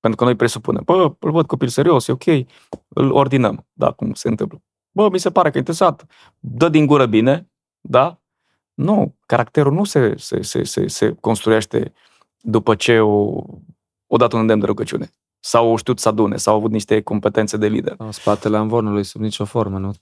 [0.00, 2.24] Pentru că noi presupunem, bă, îl văd copil serios, e ok,
[2.88, 4.62] îl ordinăm, da, cum se întâmplă.
[4.90, 6.06] Bă, mi se pare că e interesat,
[6.38, 8.20] dă din gură bine, da?
[8.74, 11.92] Nu, caracterul nu se, se, se, se, se construiește
[12.40, 13.42] după ce o,
[14.06, 15.10] o dat un îndemn de rugăciune
[15.44, 17.94] sau au știut să adune, sau au avut niște competențe de lider.
[17.98, 19.78] În spatele amvonului, sub nicio formă.
[19.78, 19.92] Nu,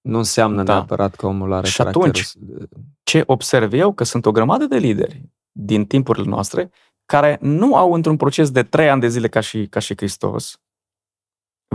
[0.00, 0.72] nu înseamnă da.
[0.72, 2.32] neapărat că omul are Și atunci,
[3.02, 3.92] ce observ eu?
[3.92, 6.70] Că sunt o grămadă de lideri din timpurile noastre
[7.04, 10.60] care nu au într-un proces de trei ani de zile ca și, ca și Hristos,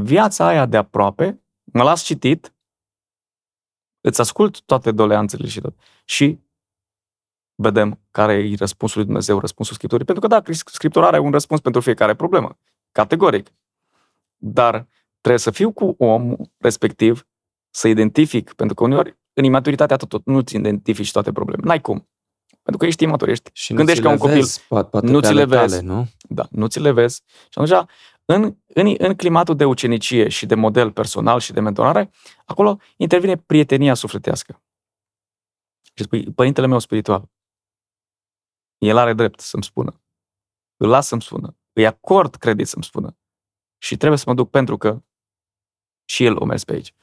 [0.01, 2.53] viața aia de aproape, mă las citit,
[4.01, 5.75] îți ascult toate doleanțele și tot.
[6.05, 6.39] Și
[7.55, 10.05] vedem care e răspunsul lui Dumnezeu, răspunsul Scripturii.
[10.05, 12.57] Pentru că, da, Scriptura are un răspuns pentru fiecare problemă.
[12.91, 13.53] Categoric.
[14.37, 14.87] Dar
[15.19, 17.27] trebuie să fiu cu omul respectiv,
[17.69, 21.67] să identific, pentru că uneori în imaturitatea tot, nu-ți identifici toate problemele.
[21.67, 22.09] N-ai cum.
[22.63, 23.49] Pentru că ești imatur, ești.
[23.53, 25.83] Și Când ești ca un copil, vezi, poate, poate nu ți le tale, vezi.
[25.83, 26.07] nu?
[26.21, 27.23] Da, nu ți le vezi.
[27.25, 27.87] Și atunci,
[28.25, 32.11] în, în, în climatul de ucenicie și de model personal și de mentorare,
[32.45, 34.63] acolo intervine prietenia sufletească.
[35.93, 37.29] Și spui, părintele meu spiritual,
[38.77, 40.01] el are drept să-mi spună.
[40.77, 41.57] Îl las să-mi spună.
[41.79, 43.17] Îi acord credit să-mi spună.
[43.77, 45.01] Și trebuie să mă duc pentru că
[46.05, 46.93] și el o mers pe aici.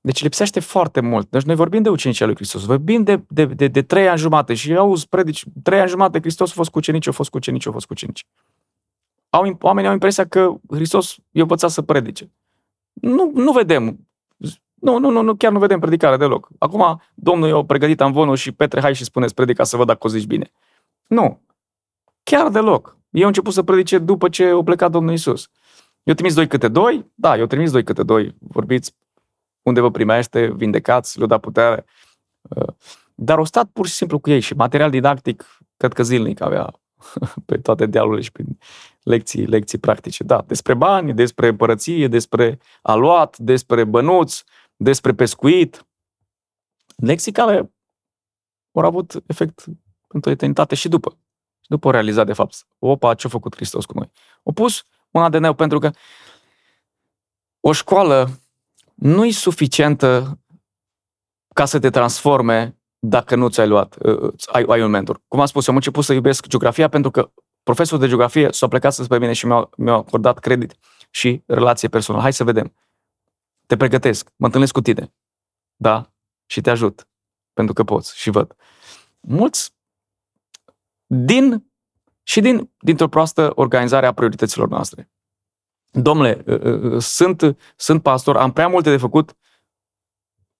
[0.00, 1.30] Deci lipsește foarte mult.
[1.30, 4.54] Deci noi vorbim de ucenicii lui Hristos, vorbim de, de, de, de trei ani jumate
[4.54, 7.66] și auzi predici, trei ani jumate Hristos a fost cu ucenici, a fost cu ucenici,
[7.66, 8.26] a fost cu ucenici.
[9.30, 12.32] Au, oamenii au impresia că Hristos i-a învățat să predice.
[12.92, 14.08] Nu, nu vedem.
[14.74, 16.48] Nu, nu, nu, nu, chiar nu vedem predicare deloc.
[16.58, 20.10] Acum, Domnul i-a pregătit amvonul și Petre, hai și spuneți predica să văd dacă o
[20.10, 20.52] zici bine.
[21.06, 21.42] Nu.
[22.22, 22.98] Chiar deloc.
[23.10, 25.48] Eu am început să predice după ce a plecat Domnul Isus.
[26.02, 27.10] Eu trimis doi câte doi?
[27.14, 28.34] Da, eu trimis doi câte doi.
[28.38, 28.94] Vorbiți
[29.62, 31.84] unde vă primește, vindecați, le-o da putere.
[32.42, 32.74] Uh,
[33.14, 35.44] dar o stat pur și simplu cu ei și material didactic,
[35.76, 36.80] cred că zilnic avea
[37.46, 38.58] pe toate dealurile și prin
[39.02, 40.24] lecții, lecții practice.
[40.24, 44.44] Da, despre bani, despre împărăție, despre aluat, despre bănuți,
[44.76, 45.86] despre pescuit.
[46.96, 47.72] Lecții care
[48.72, 49.64] au avut efect
[50.08, 51.18] pentru eternitate și după.
[51.70, 54.10] Și după o realizat, de fapt, opa, ce-a făcut Hristos cu noi.
[54.42, 55.90] O pus un ADN pentru că
[57.60, 58.40] o școală
[58.94, 60.38] nu e suficientă
[61.54, 65.20] ca să te transforme dacă nu ți-ai luat, uh, ai, ai un mentor.
[65.28, 67.30] Cum am spus, eu am început să iubesc geografia pentru că
[67.62, 70.74] profesorul de geografie s-a plecat spre mine și mi-a, mi-a acordat credit
[71.10, 72.22] și relație personală.
[72.22, 72.74] Hai să vedem.
[73.66, 75.14] Te pregătesc, mă întâlnesc cu tine.
[75.76, 76.12] Da?
[76.46, 77.08] Și te ajut.
[77.52, 78.56] Pentru că poți și văd.
[79.20, 79.78] Mulți
[81.12, 81.70] din
[82.22, 85.10] și din, dintr-o proastă organizare a priorităților noastre.
[85.90, 89.36] Domnule, ă, ă, ă, sunt, sunt pastor, am prea multe de făcut,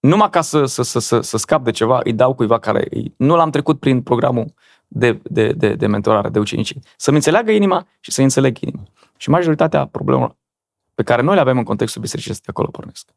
[0.00, 3.36] numai ca să, să, să, să, să scap de ceva, îi dau cuiva care nu
[3.36, 4.54] l-am trecut prin programul
[4.88, 6.80] de, de, de, de mentorare, de ucenicii.
[6.96, 8.82] Să-mi înțeleagă inima și să înțeleg inima.
[9.16, 10.36] Și majoritatea problemelor
[10.94, 13.08] pe care noi le avem în contextul bisericii de acolo pornesc.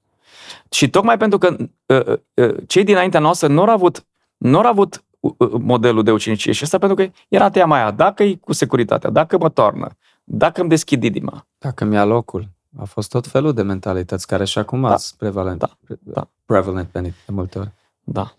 [0.69, 1.55] Și tocmai pentru că
[1.85, 4.05] uh, uh, cei dinaintea noastră nu au avut,
[4.37, 5.03] nu au avut
[5.59, 9.37] modelul de ucenicie și asta pentru că era teama aia, dacă e cu securitatea, dacă
[9.37, 9.89] mă toarnă,
[10.23, 11.47] dacă îmi deschid inima.
[11.57, 12.49] Dacă mi-a locul.
[12.77, 14.97] A fost tot felul de mentalități care și acum da.
[14.97, 15.69] sunt prevalent, da.
[15.99, 16.29] da.
[16.45, 17.71] prevalent pe de multe ori.
[18.03, 18.33] Da.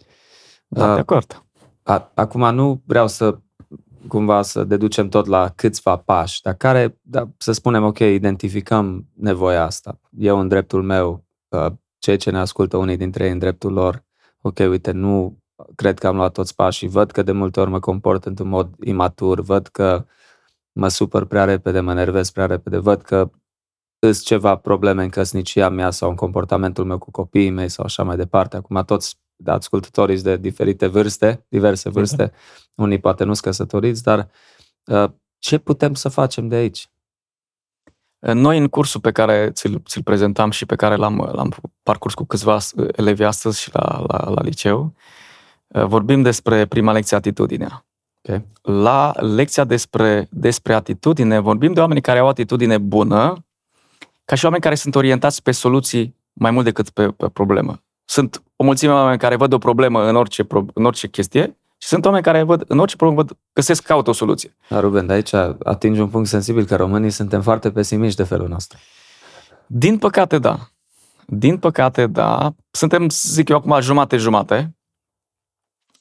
[0.67, 1.43] Da, uh, de acord.
[1.83, 3.39] A, acum nu vreau să
[4.09, 9.65] cumva să deducem tot la câțiva pași, dar care, da, să spunem, ok, identificăm nevoia
[9.65, 10.01] asta.
[10.19, 11.67] Eu în dreptul meu, uh,
[11.99, 14.05] cei ce ne ascultă unii dintre ei în dreptul lor,
[14.41, 15.39] ok, uite, nu
[15.75, 18.75] cred că am luat toți pașii, văd că de multe ori mă comport într-un mod
[18.81, 20.07] imatur, văd că
[20.73, 23.31] mă supăr prea repede, mă nervez prea repede, văd că
[23.99, 28.03] sunt ceva probleme în căsnicia mea sau în comportamentul meu cu copiii mei sau așa
[28.03, 28.57] mai departe.
[28.57, 32.33] Acum toți ascultătorii de diferite vârste, diverse vârste,
[32.75, 34.31] unii poate nu sunt căsătoriți, dar
[34.85, 36.89] uh, ce putem să facem de aici?
[38.19, 42.25] Noi, în cursul pe care ți-l, ți-l prezentam și pe care l-am, l-am parcurs cu
[42.25, 42.59] câțiva
[42.93, 44.93] elevi astăzi și la, la, la liceu, uh,
[45.83, 47.87] vorbim despre prima lecție, atitudinea.
[48.23, 48.47] Okay.
[48.63, 53.45] La lecția despre, despre atitudine, vorbim de oameni care au atitudine bună,
[54.25, 57.83] ca și oameni care sunt orientați pe soluții mai mult decât pe, pe problemă.
[58.05, 61.89] Sunt o mulțime de oameni care văd o problemă în orice, în orice chestie și
[61.89, 64.57] sunt oameni care văd în orice problemă văd, găsesc, caută o soluție.
[64.69, 68.49] Da, Ruben, de aici atingi un punct sensibil, că românii suntem foarte pesimiști de felul
[68.49, 68.79] nostru.
[69.67, 70.59] Din păcate, da.
[71.27, 72.55] Din păcate, da.
[72.71, 74.75] Suntem, zic eu, acum jumate-jumate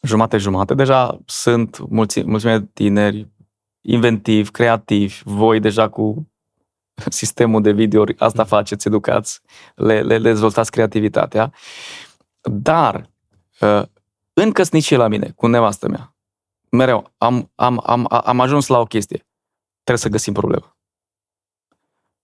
[0.04, 0.74] jumate-jumate.
[0.74, 3.32] Deja sunt mulți, mulțime de tineri
[3.82, 6.32] inventivi, creativi, voi deja cu
[7.10, 9.42] sistemul de video, asta faceți, educați,
[9.76, 11.54] le, le, le dezvoltați creativitatea.
[12.42, 13.10] Dar
[13.62, 13.84] uh,
[14.34, 16.16] în căsnicie la mine, cu nevastă mea,
[16.70, 19.28] mereu am, am, am, am ajuns la o chestie.
[19.74, 20.78] Trebuie să găsim problemă.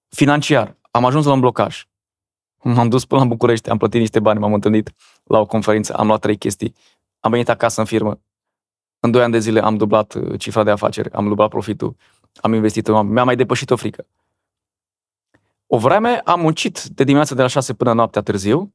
[0.10, 1.88] Financiar, am ajuns la un blocaj.
[2.64, 6.08] M-am dus până la București, am plătit niște bani, m-am întâlnit la o conferință, am
[6.08, 6.76] luat trei chestii
[7.20, 8.22] am venit acasă în firmă.
[9.00, 11.96] În doi ani de zile am dublat uh, cifra de afaceri, am dublat profitul,
[12.42, 14.06] am investit, mi-a mai depășit o frică.
[15.68, 18.74] O vreme am muncit de dimineața de la 6 până noaptea târziu,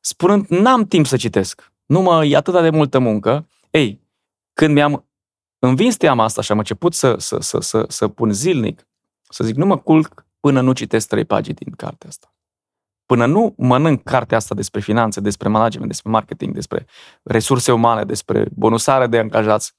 [0.00, 1.72] spunând, n-am timp să citesc.
[1.86, 3.48] Nu mă, e atât de multă muncă.
[3.70, 4.00] Ei,
[4.52, 5.06] când mi-am
[5.58, 8.86] învins teama asta și am început să, să, să, să, să pun zilnic,
[9.28, 12.34] să zic, nu mă culc până nu citesc trei pagini din cartea asta.
[13.10, 16.86] Până nu mănânc cartea asta despre finanțe, despre management, despre marketing, despre
[17.22, 19.74] resurse umane, despre bonusare de angajați.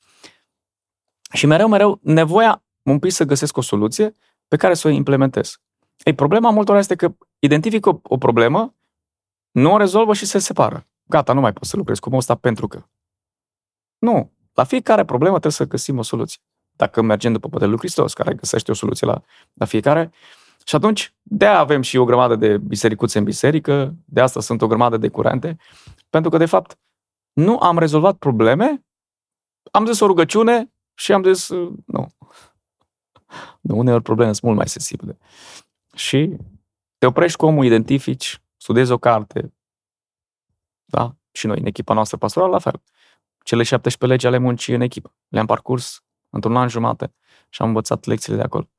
[1.34, 4.16] Și mereu, mereu, nevoia un pic să găsesc o soluție
[4.48, 5.62] pe care să o implementez.
[6.04, 8.76] Ei, problema multor este că identific o, o problemă,
[9.52, 10.88] nu o rezolvă și se separă.
[11.04, 12.84] Gata, nu mai pot să lucrez cu ăsta pentru că.
[13.98, 14.32] Nu.
[14.54, 16.42] La fiecare problemă trebuie să găsim o soluție.
[16.72, 19.22] Dacă mergem după modelul Hristos, care găsește o soluție la,
[19.54, 20.12] la fiecare,
[20.66, 24.68] și atunci, de avem și o grămadă de bisericuțe în biserică, de asta sunt o
[24.68, 25.58] grămadă de curente,
[26.10, 26.80] pentru că, de fapt,
[27.34, 28.86] nu am rezolvat probleme,
[29.72, 31.50] am zis o rugăciune și am zis,
[31.86, 32.08] nu.
[33.62, 35.18] Nu, uneori probleme sunt mult mai sensibile.
[35.96, 36.38] Și
[36.98, 39.54] te oprești cu omul, identifici, studiezi o carte,
[40.86, 41.16] da?
[41.32, 42.82] Și noi, în echipa noastră pastorală, la fel.
[43.44, 45.16] Cele 17 legi ale muncii în echipă.
[45.28, 47.14] Le-am parcurs într-un an jumate
[47.50, 48.70] și am învățat lecțiile de acolo.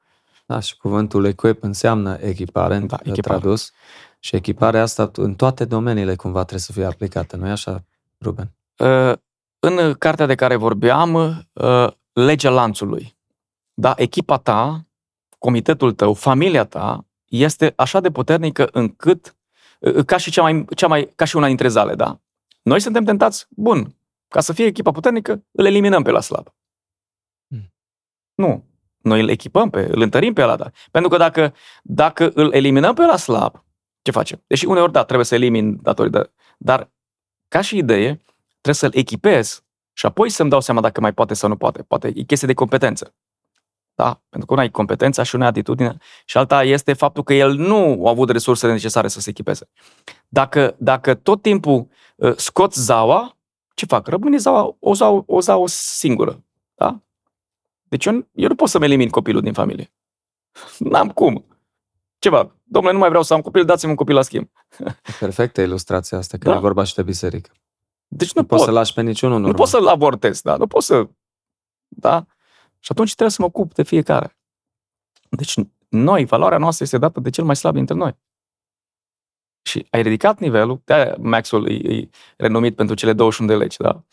[0.52, 3.38] Da, și cuvântul equip înseamnă echipare, da, echipare.
[3.38, 3.72] tradus.
[4.18, 7.84] Și echiparea asta în toate domeniile cumva trebuie să fie aplicată, nu-i așa,
[8.20, 8.52] Ruben?
[8.76, 9.12] Uh,
[9.58, 11.14] în cartea de care vorbeam,
[11.52, 13.16] uh, legea lanțului.
[13.74, 14.86] Da, echipa ta,
[15.38, 19.36] comitetul tău, familia ta, este așa de puternică încât,
[19.78, 22.20] uh, ca și, cea mai, cea mai, ca și una dintre zale, da?
[22.62, 23.96] Noi suntem tentați, bun,
[24.28, 26.54] ca să fie echipa puternică, îl eliminăm pe la slab.
[27.48, 27.72] Hmm.
[28.34, 28.70] Nu.
[29.02, 30.70] Noi îl echipăm pe, îl întărim pe ăla, da.
[30.90, 33.64] Pentru că dacă, dacă îl eliminăm pe la slab,
[34.02, 34.42] ce facem?
[34.46, 36.90] Deși uneori, da, trebuie să elimin datorii, de, dar
[37.48, 38.22] ca și idee,
[38.60, 41.82] trebuie să-l echipez și apoi să-mi dau seama dacă mai poate sau nu poate.
[41.82, 43.14] Poate e chestie de competență.
[43.94, 44.20] Da?
[44.28, 47.54] Pentru că una e competența și una e atitudine și alta este faptul că el
[47.54, 49.68] nu a avut resursele necesare să se echipeze.
[50.28, 53.36] Dacă, dacă tot timpul uh, scoți zaua,
[53.74, 54.06] ce fac?
[54.06, 56.44] Rămâne zaua, o, zaua, o zaua singură.
[56.74, 57.00] Da?
[57.92, 59.92] Deci eu, eu nu pot să-mi elimin copilul din familie.
[60.78, 61.46] N-am cum.
[62.18, 62.56] Ceva.
[62.64, 64.48] Domnule, nu mai vreau să am copil, dați-mi un copil la schimb.
[65.20, 66.56] Perfectă ilustrația asta, că da.
[66.56, 67.50] e vorba și de biserică.
[68.06, 68.58] Deci nu, nu pot.
[68.58, 70.56] poți să lași pe niciunul în Nu pot să-l abortez, da?
[70.56, 71.08] Nu pot să...
[71.88, 72.26] Da?
[72.78, 74.36] Și atunci trebuie să mă ocup de fiecare.
[75.28, 75.54] Deci
[75.88, 78.16] noi, valoarea noastră este dată de cel mai slab dintre noi.
[79.62, 84.04] Și ai ridicat nivelul, de Maxwell e, e renumit pentru cele 21 de legi, da?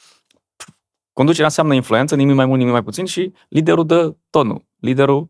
[1.19, 4.65] Conducerea înseamnă influență, nimic mai mult, nimic mai puțin și liderul dă tonul.
[4.79, 5.29] Liderul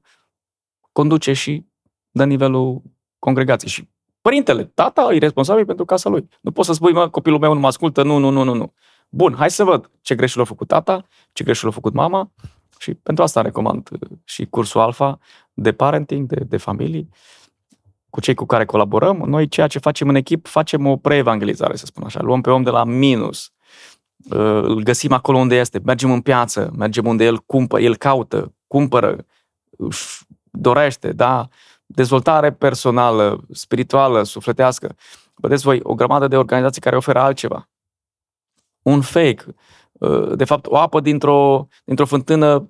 [0.92, 1.66] conduce și
[2.12, 2.82] dă nivelul
[3.20, 3.72] congregației.
[3.72, 3.90] Și
[4.22, 6.28] părintele, tata, e responsabil pentru casa lui.
[6.42, 8.74] Nu poți să spui, mă, copilul meu nu mă ascultă, nu, nu, nu, nu, nu.
[9.10, 12.32] Bun, hai să văd ce greșeli a făcut tata, ce greșeli a făcut mama
[12.80, 15.20] și pentru asta recomand uh, și cursul alfa
[15.54, 17.10] de parenting, de, de familii,
[18.10, 19.18] cu cei cu care colaborăm.
[19.18, 22.22] Noi ceea ce facem în echip, facem o preevangelizare, să spun așa.
[22.22, 23.59] Luăm pe om de la minus, uh,
[24.28, 29.26] îl găsim acolo unde este, mergem în piață, mergem unde el cumpă, el caută, cumpără,
[29.70, 31.48] își dorește, da?
[31.86, 34.96] Dezvoltare personală, spirituală, sufletească.
[35.36, 37.70] Vedeți voi, o grămadă de organizații care oferă altceva.
[38.82, 39.44] Un fake,
[39.92, 42.70] uh, de fapt, o apă dintr-o, dintr-o fântână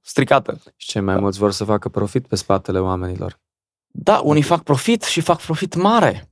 [0.00, 0.60] stricată.
[0.76, 3.40] Și cei mai mulți vor să facă profit pe spatele oamenilor.
[3.86, 6.30] Da, unii fac profit și fac profit mare.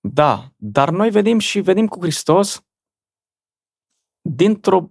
[0.00, 2.64] Da, dar noi venim și venim cu Hristos
[4.22, 4.90] dintr-o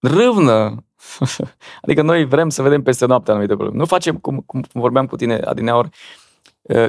[0.00, 0.84] râvnă.
[1.82, 3.78] adică noi vrem să vedem peste noapte anumite probleme.
[3.78, 5.88] Nu facem, cum, cum vorbeam cu tine adineori,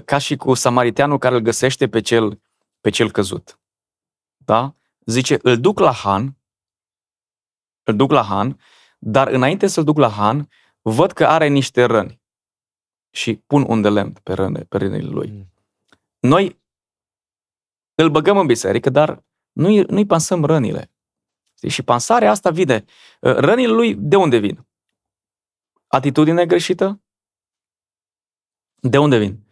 [0.05, 2.41] ca și cu samariteanul care îl găsește pe cel,
[2.81, 3.59] pe cel căzut.
[4.37, 4.75] Da?
[5.05, 6.37] Zice, îl duc la Han,
[7.83, 8.59] îl duc la Han,
[8.99, 10.49] dar înainte să-l duc la Han,
[10.81, 12.21] văd că are niște răni
[13.09, 15.29] și pun un de lemn pe, răne, pe rănile lui.
[15.29, 15.51] Mm.
[16.19, 16.59] Noi
[17.95, 20.91] îl băgăm în biserică, dar nu-i, nu-i pansăm rănile.
[21.67, 22.85] Și pansarea asta vine.
[23.19, 24.67] Uh, rănile lui de unde vin?
[25.87, 27.01] Atitudine greșită?
[28.75, 29.43] De unde vin?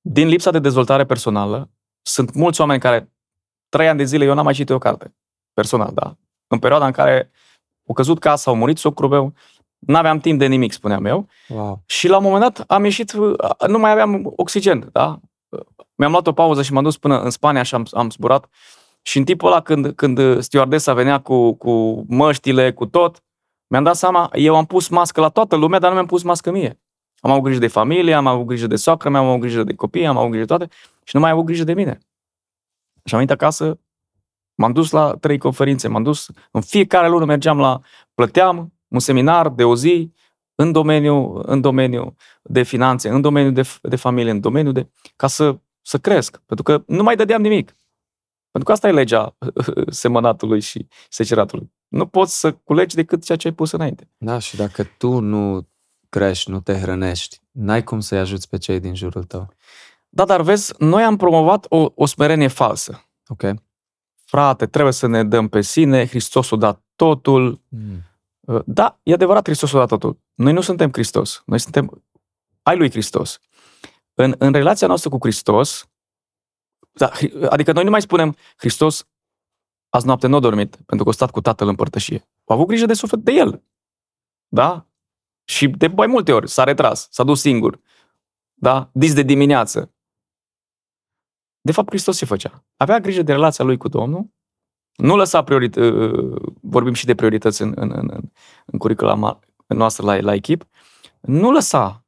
[0.00, 1.70] Din lipsa de dezvoltare personală.
[2.02, 3.12] Sunt mulți oameni care
[3.68, 5.14] trei ani de zile eu n-am mai citit o carte.
[5.52, 6.16] Personal, da.
[6.46, 7.30] În perioada în care
[7.88, 9.34] a căzut casa, a murit socrul meu,
[9.78, 11.28] n-aveam timp de nimic, spuneam eu.
[11.48, 11.82] Wow.
[11.86, 13.12] Și la un moment dat am ieșit,
[13.66, 15.20] nu mai aveam oxigen, da?
[15.94, 18.48] Mi-am luat o pauză și m-am dus până în Spania și am, am zburat.
[19.02, 23.22] Și în tipul ăla, când, când stewardesa venea cu, cu măștile, cu tot,
[23.66, 26.50] mi-am dat seama, eu am pus mască la toată lumea, dar nu mi-am pus mască
[26.50, 26.80] mie.
[27.20, 29.74] Am avut grijă de familie, am avut grijă de soacră mea, am avut grijă de
[29.74, 30.74] copii, am avut grijă de toate
[31.04, 31.98] și nu mai am avut grijă de mine.
[33.04, 33.80] Și am venit acasă,
[34.54, 37.80] m-am dus la trei conferințe, m-am dus, în fiecare lună mergeam la,
[38.14, 40.12] plăteam un seminar de o zi
[40.54, 44.90] în domeniul, în domeniu de finanțe, în domeniul de, de familie, în domeniul de...
[45.16, 46.42] ca să, să cresc.
[46.46, 47.76] Pentru că nu mai dădeam nimic.
[48.52, 49.36] Pentru că asta e legea
[50.02, 51.72] semănatului și seceratului.
[51.88, 54.10] Nu poți să culegi decât ceea ce ai pus înainte.
[54.18, 55.68] Da, și dacă tu nu
[56.08, 59.48] crești, nu te hrănești, n-ai cum să-i ajuți pe cei din jurul tău.
[60.08, 63.04] Da, dar vezi, noi am promovat o, o smerenie falsă.
[63.26, 63.42] Ok?
[64.24, 67.60] Frate, trebuie să ne dăm pe sine, Hristos a dat totul.
[67.68, 68.02] Mm.
[68.64, 70.20] Da, e adevărat, Hristos a dat totul.
[70.34, 72.04] Noi nu suntem Hristos, noi suntem
[72.62, 73.40] ai lui Hristos.
[74.14, 75.88] În, în relația noastră cu Hristos,
[76.92, 77.10] da,
[77.48, 79.06] adică noi nu mai spunem Hristos
[79.88, 82.28] azi noapte nu a dormit, pentru că a stat cu tatăl în părtășie.
[82.44, 83.62] A avut grijă de suflet de el.
[84.48, 84.86] Da?
[85.44, 87.80] Și de mai multe ori s-a retras, s-a dus singur.
[88.54, 88.90] Da?
[88.92, 89.94] Dis de dimineață.
[91.60, 92.64] De fapt, Hristos ce făcea?
[92.76, 94.30] Avea grijă de relația lui cu Domnul,
[94.96, 95.76] nu lăsa priorit-
[96.60, 98.20] vorbim și de priorități în, în, în,
[98.66, 100.64] în curicula noastră la, la echip,
[101.20, 102.06] nu lăsa,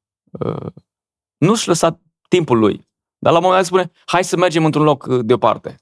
[1.37, 2.89] nu-și lăsa timpul lui.
[3.25, 5.77] Dar la un moment dat spune, hai să mergem într-un loc deoparte.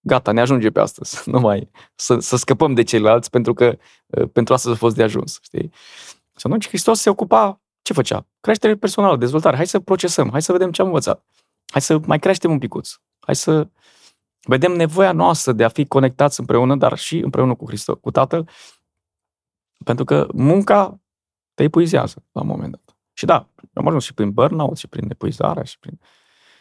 [0.00, 1.22] Gata, ne ajunge pe astăzi.
[1.30, 3.78] Nu mai, să, să scăpăm de ceilalți pentru că
[4.32, 5.38] pentru asta a fost de ajuns.
[5.42, 5.70] Știi?
[6.36, 8.26] Și atunci Hristos se ocupa, ce făcea?
[8.40, 9.56] Creștere personală, dezvoltare.
[9.56, 11.24] Hai să procesăm, hai să vedem ce am învățat.
[11.66, 12.90] Hai să mai creștem un picuț.
[13.18, 13.68] Hai să
[14.40, 18.48] vedem nevoia noastră de a fi conectați împreună, dar și împreună cu Hristos, cu Tatăl,
[19.84, 21.00] pentru că munca
[21.54, 22.96] te epuizează la un moment dat.
[23.12, 26.00] Și da, am ajuns și prin burnout, și prin epuizare, și prin...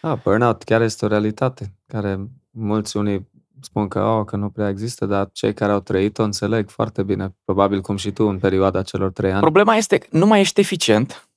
[0.07, 3.29] Da, burnout chiar este o realitate, care mulți unii
[3.61, 7.35] spun că, oh, că nu prea există, dar cei care au trăit-o înțeleg foarte bine,
[7.43, 9.41] probabil cum și tu în perioada celor trei ani.
[9.41, 11.29] Problema este că nu mai ești eficient,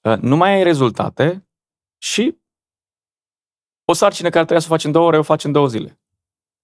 [0.00, 1.48] uh, nu mai ai rezultate
[1.96, 2.38] și
[3.84, 6.00] o sarcină care trebuia să o faci în două ore, o faci în două zile.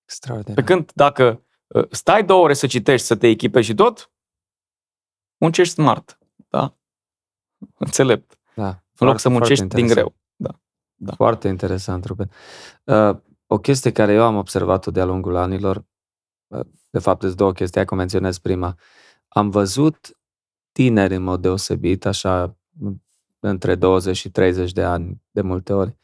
[0.04, 0.54] Extraordinar.
[0.54, 4.12] Pe când dacă uh, stai două ore să citești, să te echipezi și tot,
[5.36, 6.76] muncești smart, da?
[7.78, 8.38] Înțelept.
[8.54, 8.82] Da.
[8.98, 10.14] În loc să muncești din greu.
[11.02, 11.10] Da.
[11.10, 11.16] da.
[11.16, 12.30] Foarte interesant, Ruben.
[12.84, 15.84] Uh, o chestie care eu am observat-o de-a lungul anilor,
[16.46, 18.74] uh, de fapt, sunt două chestii, hai că menționez prima.
[19.28, 20.16] Am văzut
[20.72, 22.56] tineri în mod deosebit, așa,
[23.40, 25.96] între 20 și 30 de ani, de multe ori,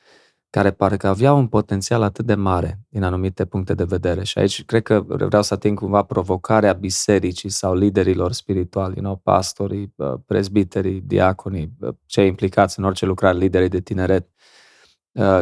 [0.50, 4.24] care parcă aveau un potențial atât de mare din anumite puncte de vedere.
[4.24, 9.16] Și aici cred că vreau să ating cumva provocarea bisericii sau liderilor spirituali, you know,
[9.16, 9.94] pastorii,
[10.26, 11.76] prezbiterii, diaconii,
[12.06, 14.26] cei implicați în orice lucrare, liderii de tineret.
[14.26, 14.38] Uh,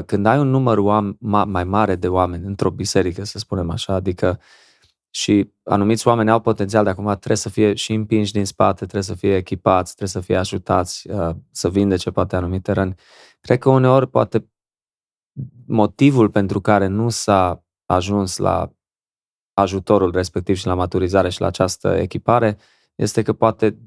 [0.07, 0.79] când ai un număr
[1.47, 4.41] mai mare de oameni într-o biserică, să spunem așa, adică
[5.11, 9.03] și anumiți oameni au potențial de acum trebuie să fie și împinși din spate, trebuie
[9.03, 12.95] să fie echipați, trebuie să fie ajutați uh, să vindece poate anumite răni.
[13.41, 14.51] Cred că uneori poate
[15.67, 18.73] motivul pentru care nu s-a ajuns la
[19.55, 22.59] ajutorul respectiv și la maturizare și la această echipare
[22.95, 23.79] este că poate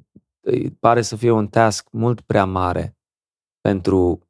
[0.79, 2.97] pare să fie un task mult prea mare
[3.61, 4.28] pentru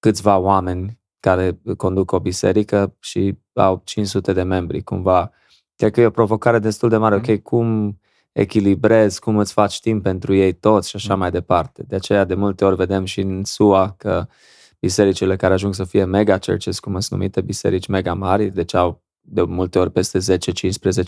[0.00, 5.30] câțiva oameni care conduc o biserică și au 500 de membri, cumva.
[5.76, 7.14] Cred că e o provocare destul de mare.
[7.14, 7.22] Mm.
[7.28, 7.98] Ok, cum
[8.32, 11.20] echilibrezi, cum îți faci timp pentru ei toți și așa mm.
[11.20, 11.82] mai departe.
[11.82, 14.34] De aceea, de multe ori vedem și în SUA că uh,
[14.80, 19.02] bisericile care ajung să fie mega churches, cum sunt numite, biserici mega mari, deci au
[19.20, 20.18] de multe ori peste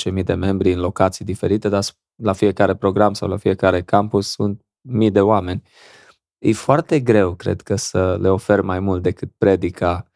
[0.08, 1.84] 10-15 mii de membri în locații diferite, dar
[2.16, 5.62] la fiecare program sau la fiecare campus sunt mii de oameni.
[6.42, 10.06] E foarte greu, cred că, să le ofer mai mult decât predica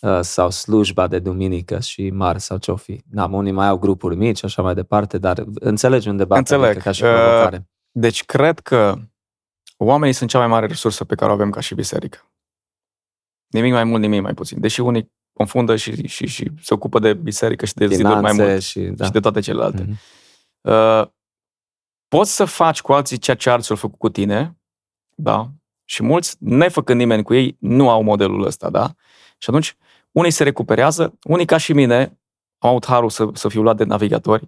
[0.00, 3.02] uh, sau slujba de duminică și marți sau ce-o fi.
[3.10, 6.64] Na, unii mai au grupuri mici, așa mai departe, dar înțelegi unde bat Înțeleg.
[6.64, 7.56] Adică ca și provocare.
[7.56, 8.94] Uh, deci cred că
[9.76, 12.30] oamenii sunt cea mai mare resursă pe care o avem ca și biserică.
[13.46, 14.60] Nimic mai mult, nimic mai puțin.
[14.60, 18.46] Deși unii confundă și, și, și se ocupă de biserică și de Finanțe ziduri mai
[18.46, 19.04] mult și, da.
[19.04, 19.84] și de toate celelalte.
[19.84, 19.98] Mm-hmm.
[20.60, 21.06] Uh,
[22.08, 24.58] poți să faci cu alții ceea ce alții au făcut cu tine,
[25.14, 25.50] da?
[25.90, 28.94] Și mulți, nefăcând nimeni cu ei, nu au modelul ăsta, da?
[29.38, 29.76] Și atunci,
[30.12, 32.18] unii se recuperează, unii ca și mine,
[32.58, 34.42] au avut harul să, să fiu luat de navigatori,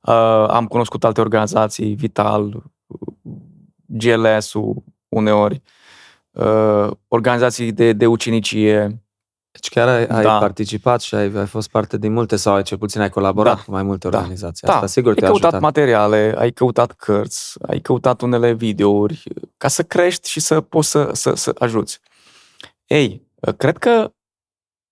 [0.00, 2.62] uh, am cunoscut alte organizații, Vital,
[3.86, 5.62] GLS-ul uneori,
[6.30, 9.04] uh, organizații de, de ucenicie.
[9.56, 10.38] Deci chiar ai, ai da.
[10.38, 13.62] participat și ai, ai fost parte din multe sau ai cel puțin ai colaborat da.
[13.62, 14.18] cu mai multe da.
[14.18, 14.66] organizații.
[14.66, 14.74] Da.
[14.74, 15.60] Asta sigur ai te-a căutat ajutat.
[15.60, 19.22] materiale, ai căutat cărți, ai căutat unele videouri
[19.56, 22.00] ca să crești și să poți să, să, să ajuți.
[22.86, 23.26] Ei,
[23.56, 24.12] cred că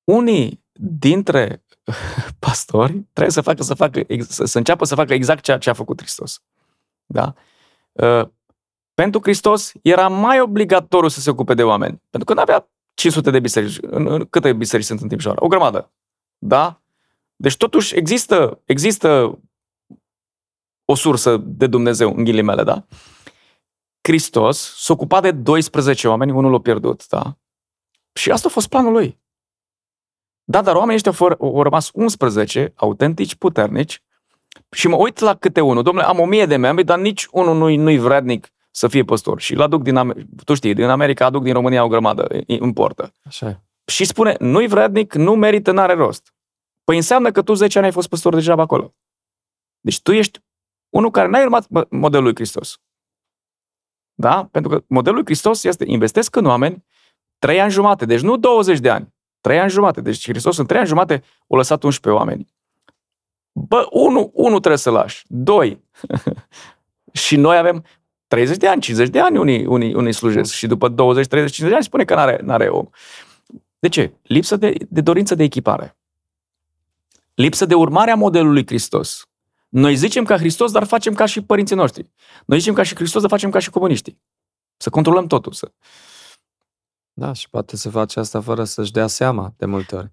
[0.05, 1.65] unii dintre
[2.39, 5.73] pastori trebuie să facă, să facă, să, să înceapă să facă exact ceea ce a
[5.73, 6.43] făcut Hristos.
[7.07, 7.35] Da?
[7.93, 8.29] Uh,
[8.95, 12.03] pentru Hristos era mai obligatoriu să se ocupe de oameni.
[12.11, 13.79] Pentru că nu avea 500 de biserici.
[13.81, 15.45] În, în, câte biserici sunt în Timișoara?
[15.45, 15.93] O grămadă.
[16.39, 16.83] Da?
[17.37, 19.39] Deci totuși există, există
[20.85, 22.87] o sursă de Dumnezeu, în ghilimele, da?
[24.01, 27.37] Hristos s-a ocupat de 12 oameni, unul l-a pierdut, da?
[28.13, 29.23] Și asta a fost planul lui.
[30.45, 34.03] Da, dar oamenii ăștia au, au rămas 11 autentici, puternici,
[34.71, 35.83] și mă uit la câte unul.
[35.83, 39.41] Domnule, am o mie de membri, dar nici unul nu-i, nu-i vrednic să fie păstor.
[39.41, 43.13] Și îl aduc din America, tu știi, din America aduc din România o grămadă, importă.
[43.25, 43.61] Așa e.
[43.87, 46.35] Și spune, nu-i vrednic, nu merită, n-are rost.
[46.85, 48.95] Păi înseamnă că tu 10 ani ai fost păstor deja acolo.
[49.81, 50.41] Deci tu ești
[50.89, 52.81] unul care n-ai urmat modelul lui Hristos.
[54.15, 54.49] Da?
[54.51, 56.85] Pentru că modelul lui Hristos este investesc în oameni
[57.39, 60.01] 3 ani jumate, deci nu 20 de ani, 3 ani jumate.
[60.01, 62.55] Deci Hristos în 3 ani jumate o lăsat 11 oameni.
[63.53, 65.25] Bă, unul, unu trebuie să lași.
[65.29, 65.85] Doi.
[67.25, 67.85] și noi avem
[68.35, 71.69] 30 de ani, 50 de ani unii, unii, unii slujesc și după 20, 30, 50
[71.69, 72.87] de ani spune că n-are, n-are om.
[73.79, 74.13] De ce?
[74.23, 75.97] Lipsă de, de dorință de echipare.
[77.35, 79.29] Lipsă de urmare a modelului Hristos.
[79.69, 82.11] Noi zicem ca Hristos, dar facem ca și părinții noștri.
[82.47, 84.21] Noi zicem ca și Hristos, dar facem ca și comuniștii.
[84.77, 85.53] Să controlăm totul.
[85.53, 85.71] Să...
[87.13, 90.13] Da, și poate să face asta fără să-și dea seama de multe ori.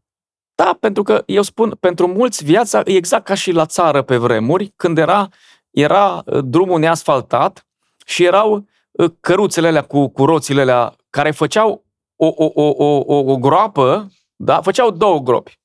[0.56, 4.18] Da, pentru că eu spun, pentru mulți viața e exact ca și la țară pe
[4.18, 5.30] vremuri, când era,
[5.70, 7.66] era uh, drumul neasfaltat
[8.06, 11.86] și erau uh, căruțele alea cu, cu roțile alea care făceau
[12.16, 14.62] o, o, o, o, o, o groapă, da?
[14.62, 15.60] făceau două gropi.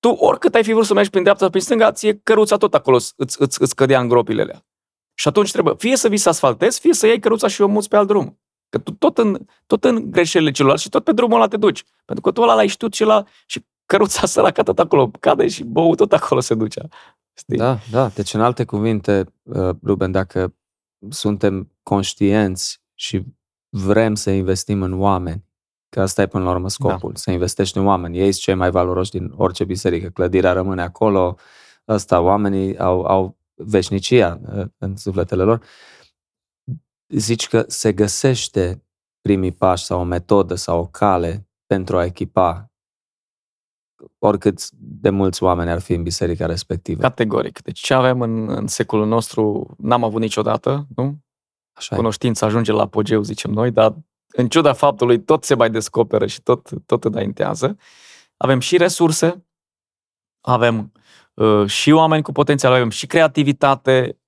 [0.00, 2.74] Tu oricât ai fi vrut să mergi prin dreapta sau prin stânga, ție căruța tot
[2.74, 4.66] acolo îți, îți, îți cădea în gropile alea.
[5.14, 7.88] Și atunci trebuie fie să vii să asfaltezi, fie să iei căruța și o muți
[7.88, 8.40] pe alt drum.
[8.68, 11.84] Că tu tot în, tot în greșelile celorlalți și tot pe drumul ăla te duci.
[12.04, 15.64] Pentru că tu ăla l-ai știut și, la, și căruța săracă tot acolo cade și
[15.64, 16.88] bău tot acolo se duce.
[17.38, 17.56] Știi?
[17.56, 18.08] Da, da.
[18.08, 20.54] Deci în alte cuvinte, uh, Ruben, dacă
[21.08, 23.24] suntem conștienți și
[23.68, 25.44] vrem să investim în oameni,
[25.88, 27.18] că asta e până la urmă scopul, da.
[27.18, 28.18] să investești în oameni.
[28.18, 30.08] Ei sunt cei mai valoroși din orice biserică.
[30.08, 31.36] Clădirea rămâne acolo,
[31.88, 35.64] ăsta, oamenii au, au veșnicia uh, în sufletele lor.
[37.08, 38.84] Zici că se găsește
[39.20, 42.72] primii pași sau o metodă sau o cale pentru a echipa
[44.18, 47.00] oricât de mulți oameni ar fi în biserica respectivă.
[47.00, 47.62] Categoric.
[47.62, 51.18] Deci ce avem în, în secolul nostru n-am avut niciodată, nu?
[51.72, 52.48] Așa Cunoștința e.
[52.48, 53.94] ajunge la apogeu, zicem noi, dar
[54.26, 57.76] în ciuda faptului tot se mai descoperă și tot, tot înaintează.
[58.36, 59.46] Avem și resurse,
[60.40, 60.92] avem
[61.34, 64.18] uh, și oameni cu potențial, avem și creativitate.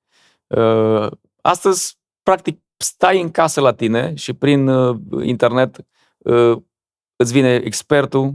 [0.46, 1.10] Uh,
[1.42, 5.86] astăzi, practic, stai în casă la tine și prin uh, internet
[6.18, 6.56] uh,
[7.16, 8.34] îți vine expertul,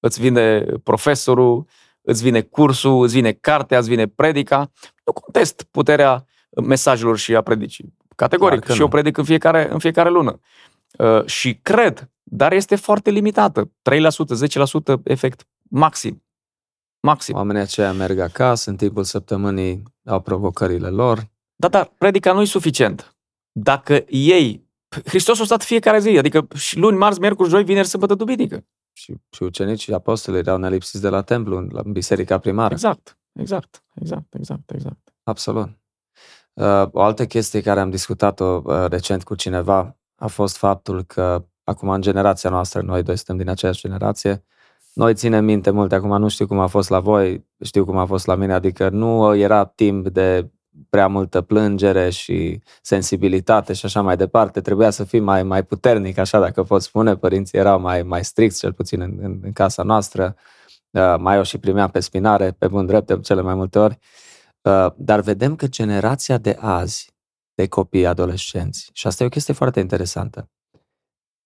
[0.00, 1.66] îți vine profesorul,
[2.00, 4.70] îți vine cursul, îți vine cartea, îți vine predica.
[5.04, 6.26] Nu contest puterea
[6.64, 7.94] mesajelor și a predicii.
[8.16, 8.70] Categoric.
[8.70, 10.40] Și eu predic în fiecare, în fiecare lună.
[10.98, 13.64] Uh, și cred, dar este foarte limitată.
[13.64, 13.70] 3%,
[14.98, 16.24] 10% efect maxim.
[17.00, 17.34] Maxim.
[17.34, 21.28] Oamenii aceia merg acasă, în timpul săptămânii au provocările lor.
[21.56, 23.16] Da, dar predica nu e suficient.
[23.52, 24.64] Dacă ei
[25.04, 28.64] Hristos a stat fiecare zi, adică și luni, marți, miercuri, joi, vineri, sâmbătă, duminică
[28.96, 32.74] și, și ucenicii apostolii erau nelipsiți de la templu, în, în biserica primară.
[32.74, 35.14] Exact, exact, exact, exact, exact.
[35.22, 35.68] Absolut.
[36.52, 41.44] Uh, o altă chestie care am discutat-o uh, recent cu cineva a fost faptul că
[41.64, 44.44] acum în generația noastră, noi doi suntem din aceeași generație,
[44.92, 48.06] noi ținem minte multe, acum nu știu cum a fost la voi, știu cum a
[48.06, 50.50] fost la mine, adică nu era timp de
[50.88, 54.60] prea multă plângere și sensibilitate și așa mai departe.
[54.60, 57.16] Trebuia să fii mai, mai puternic, așa dacă pot spune.
[57.16, 60.36] Părinții erau mai, mai stricți, cel puțin în, în, în casa noastră.
[60.90, 63.98] Uh, mai o și primea pe spinare, pe bun drept, de cele mai multe ori.
[64.62, 67.14] Uh, dar vedem că generația de azi,
[67.54, 70.50] de copii adolescenți, și asta e o chestie foarte interesantă,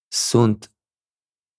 [0.08, 0.72] sunt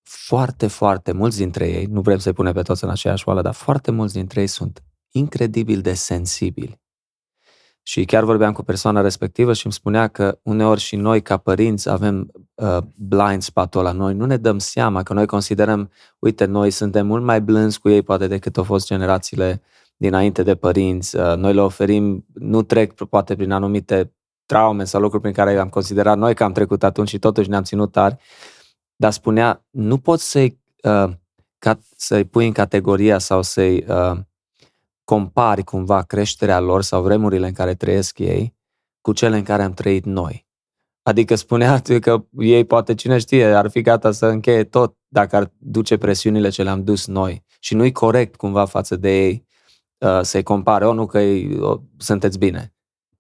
[0.03, 3.53] foarte, foarte mulți dintre ei, nu vrem să-i punem pe toți în aceeași oală, dar
[3.53, 6.80] foarte mulți dintre ei sunt incredibil de sensibili
[7.84, 11.89] și chiar vorbeam cu persoana respectivă și îmi spunea că uneori și noi ca părinți
[11.89, 13.91] avem uh, blind spot-ul ăla.
[13.91, 17.89] Noi nu ne dăm seama că noi considerăm, uite, noi suntem mult mai blânzi cu
[17.89, 19.61] ei poate decât au fost generațiile
[19.97, 21.15] dinainte de părinți.
[21.15, 24.13] Uh, noi le oferim, nu trec poate prin anumite
[24.45, 27.63] traume sau lucruri prin care am considerat noi că am trecut atunci și totuși ne-am
[27.63, 28.15] ținut tari.
[28.95, 31.11] Dar spunea, nu poți să-i, uh,
[31.57, 34.17] ca, să-i pui în categoria sau să-i uh,
[35.03, 38.55] compari cumva creșterea lor sau vremurile în care trăiesc ei
[39.01, 40.49] cu cele în care am trăit noi.
[41.03, 45.51] Adică spunea că ei poate, cine știe, ar fi gata să încheie tot dacă ar
[45.57, 47.43] duce presiunile ce le-am dus noi.
[47.59, 49.45] Și nu-i corect cumva față de ei
[49.97, 52.73] uh, să-i compare, o, nu că ei, o, sunteți bine.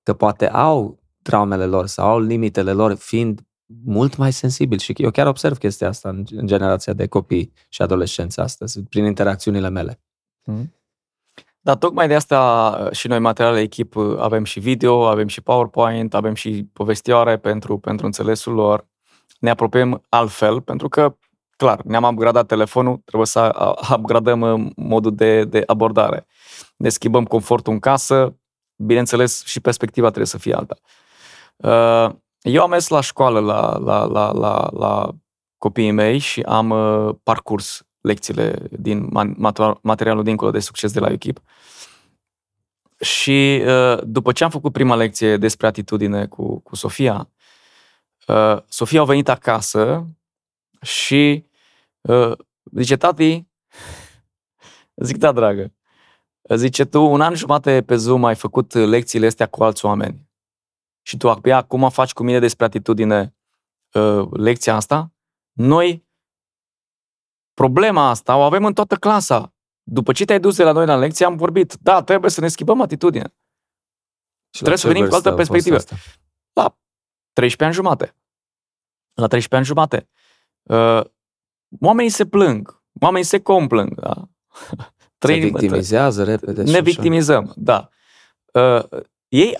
[0.03, 3.41] Că poate au traumele lor sau au limitele lor fiind
[3.83, 7.81] mult mai sensibili și eu chiar observ chestia asta în, în generația de copii și
[7.81, 10.01] adolescenți astăzi, prin interacțiunile mele.
[10.43, 10.73] Mm.
[11.63, 12.39] Dar tocmai de asta
[12.79, 17.37] uh, și noi materiale echip uh, avem și video, avem și PowerPoint, avem și povestioare
[17.37, 18.87] pentru, pentru înțelesul lor.
[19.39, 21.15] Ne apropiem altfel, pentru că
[21.55, 26.27] clar, ne-am upgradat telefonul, trebuie să upgradăm uh, modul de, de abordare.
[26.77, 28.35] Ne schimbăm confortul în casă,
[28.75, 30.75] bineînțeles și perspectiva trebuie să fie alta.
[31.55, 35.09] Uh, eu am mers la școală la, la, la, la, la
[35.57, 39.09] copiii mei și am uh, parcurs lecțiile din
[39.81, 41.41] materialul dincolo de succes de la Echip.
[42.99, 43.63] Și
[44.03, 47.29] după ce am făcut prima lecție despre atitudine cu, cu Sofia,
[48.67, 50.07] Sofia a venit acasă
[50.81, 51.45] și
[52.01, 52.31] uh,
[52.75, 53.47] zice, tati,
[55.05, 55.73] zic, da, dragă,
[56.55, 60.29] zice, tu un an jumate pe Zoom ai făcut lecțiile astea cu alți oameni.
[61.01, 63.35] Și tu abia acum faci cu mine despre atitudine
[63.93, 65.13] uh, lecția asta,
[65.51, 66.05] noi
[67.53, 69.53] problema asta o avem în toată clasa.
[69.83, 72.47] După ce te-ai dus de la noi la lecție, am vorbit, da, trebuie să ne
[72.47, 73.33] schimbăm atitudinea.
[74.53, 75.77] Și trebuie să venim cu altă perspectivă.
[76.53, 76.77] La
[77.33, 78.15] 13 ani jumate.
[79.13, 80.09] La 13 ani jumate.
[80.61, 81.05] Uh,
[81.79, 84.29] oamenii se plâng, oamenii se complâng, da?
[85.27, 86.63] se victimizează repede.
[86.63, 87.53] Ne victimizăm, așa.
[87.55, 87.89] da.
[88.53, 89.57] Uh, ei,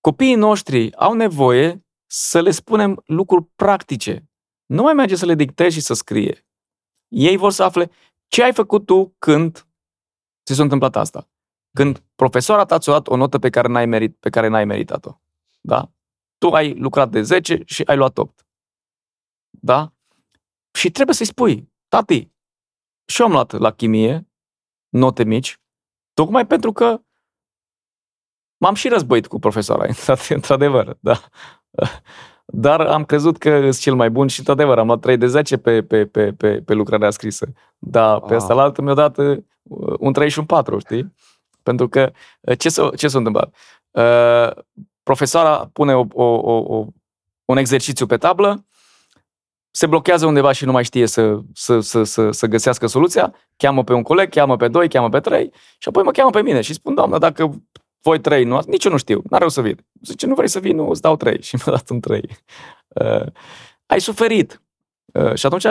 [0.00, 4.30] copiii noștri au nevoie să le spunem lucruri practice.
[4.66, 6.47] Nu mai merge să le dictezi și să scrie.
[7.08, 7.90] Ei vor să afle
[8.26, 9.66] ce ai făcut tu când
[10.44, 11.28] ți s-a întâmplat asta.
[11.72, 15.20] Când profesoara ta ți-a dat o notă pe care n-ai, merit, pe care n-ai meritat-o.
[15.60, 15.90] Da?
[16.38, 18.46] Tu ai lucrat de 10 și ai luat 8.
[19.50, 19.92] Da?
[20.72, 22.30] Și trebuie să-i spui, tati,
[23.04, 24.28] și am luat la chimie
[24.88, 25.60] note mici,
[26.14, 27.00] tocmai pentru că
[28.56, 29.86] m-am și războit cu profesoara,
[30.28, 31.28] într-adevăr, da.
[32.52, 35.56] Dar am crezut că sunt cel mai bun și, într-adevăr, am luat 3 de 10
[35.56, 37.46] pe, pe, pe, pe, pe lucrarea scrisă.
[37.78, 39.38] Dar pe asta la altă mi-a dat uh,
[39.98, 41.14] un 3 și un 4, știi?
[41.62, 43.54] Pentru că uh, ce s-a, ce s-a întâmplat?
[43.90, 44.62] Uh,
[45.02, 46.24] profesoara pune o, o,
[46.76, 46.86] o,
[47.44, 48.64] un exercițiu pe tablă
[49.70, 53.84] se blochează undeva și nu mai știe să, să, să, să, să găsească soluția, cheamă
[53.84, 56.60] pe un coleg, cheamă pe doi, cheamă pe trei și apoi mă cheamă pe mine
[56.60, 57.62] și spun, doamnă, dacă
[58.02, 59.86] voi trei nu, nici eu nu știu, n-are o să vin.
[60.02, 62.36] Zice, nu vrei să vii, nu, îți dau trei și mi-a dat un trei.
[62.88, 63.26] Uh,
[63.86, 64.62] ai suferit.
[65.14, 65.66] Uh, și atunci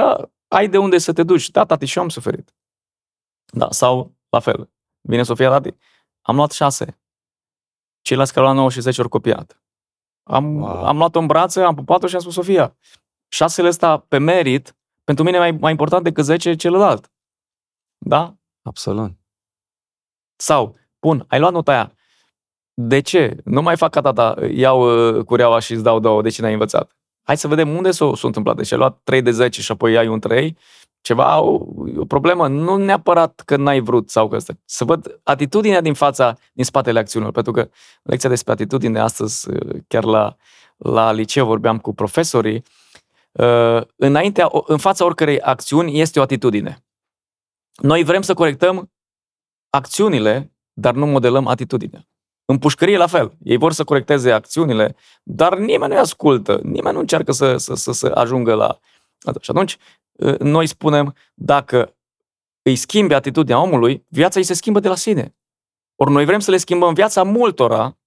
[0.47, 1.49] ai de unde să te duci.
[1.49, 2.55] Da, tati, și eu am suferit.
[3.45, 4.69] Da, sau la fel.
[5.01, 5.75] Vine Sofia, tati,
[6.21, 6.99] am luat șase.
[8.01, 9.61] Ceilalți care au luat 9 și 10 ori copiat.
[10.23, 10.86] Am, wow.
[10.86, 12.78] am luat-o în brațe, am pupat-o și am spus, Sofia,
[13.28, 17.11] șasele ăsta pe merit, pentru mine e mai, mai important decât 10 celălalt.
[17.97, 18.36] Da?
[18.61, 19.11] Absolut.
[20.36, 21.96] Sau, bun, ai luat nota aia.
[22.82, 23.38] De ce?
[23.43, 26.51] Nu mai fac ca tata, iau uh, cureaua și îți dau două, de ce n-ai
[26.51, 26.91] învățat?
[27.23, 28.55] Hai să vedem unde s-a, s-a întâmplat.
[28.55, 30.57] Deci ai luat 3 de 10 și apoi ai un 3,
[31.01, 31.65] ceva, o,
[31.97, 32.47] o problemă.
[32.47, 34.53] Nu neapărat că n-ai vrut sau că asta.
[34.65, 37.34] Să văd atitudinea din fața, din spatele acțiunilor.
[37.34, 37.69] Pentru că
[38.03, 40.36] lecția despre atitudine astăzi, uh, chiar la,
[40.78, 42.63] la liceu vorbeam cu profesorii,
[43.38, 46.86] Uh, înaintea, în fața oricărei acțiuni este o atitudine.
[47.75, 48.91] Noi vrem să corectăm
[49.69, 52.07] acțiunile, dar nu modelăm atitudinea.
[52.49, 53.37] În pușcărie la fel.
[53.43, 57.91] Ei vor să corecteze acțiunile, dar nimeni nu-i ascultă, nimeni nu încearcă să, să, să,
[57.91, 58.79] să ajungă la...
[59.41, 59.77] Și atunci
[60.11, 61.95] uh, noi spunem, dacă
[62.61, 65.35] îi schimbi atitudinea omului, viața îi se schimbă de la sine.
[65.95, 67.97] Ori noi vrem să le schimbăm viața multora,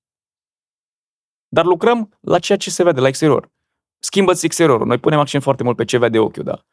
[1.49, 3.51] dar lucrăm la ceea ce se vede la exterior
[4.01, 4.87] schimbă-ți exteriorul.
[4.87, 6.65] Noi punem accent foarte mult pe ce vede ochiul, da.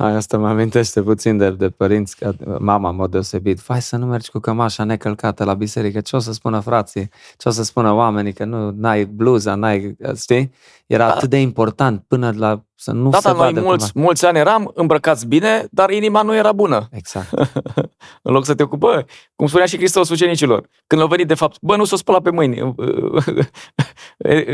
[0.00, 3.60] Hai, asta mă amintește puțin de, de părinți, că mama în mod deosebit.
[3.60, 7.48] Vai să nu mergi cu cămașa necălcată la biserică, ce o să spună frații, ce
[7.48, 10.52] o să spună oamenii, că nu ai bluza, n-ai, știi?
[10.86, 11.14] Era da.
[11.14, 14.04] atât de important până la să nu da, se da, vadă noi mulți, până...
[14.04, 16.88] mulți ani eram îmbrăcați bine, dar inima nu era bună.
[16.90, 17.32] Exact.
[18.22, 19.04] în loc să te ocupă,
[19.36, 22.30] cum spunea și Hristos ucenicilor, când au venit de fapt, bă, nu s-o spăla pe
[22.30, 22.74] mâini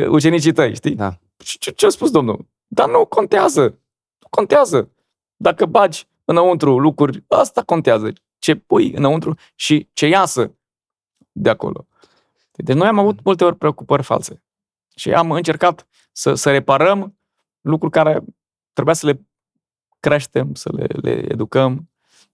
[0.08, 0.94] ucenicii tăi, știi?
[0.94, 1.18] Da.
[1.36, 2.46] Ce, ce a spus Domnul?
[2.66, 3.62] Dar nu contează.
[3.62, 4.90] Nu contează.
[5.36, 8.12] Dacă bagi înăuntru lucruri, asta contează.
[8.38, 10.56] Ce pui înăuntru și ce iasă
[11.32, 11.86] de acolo.
[12.52, 14.42] Deci noi am avut multe ori preocupări false.
[14.96, 17.18] Și am încercat să, să reparăm
[17.60, 18.24] lucruri care
[18.72, 19.26] trebuia să le
[20.00, 21.90] creștem, să le, le educăm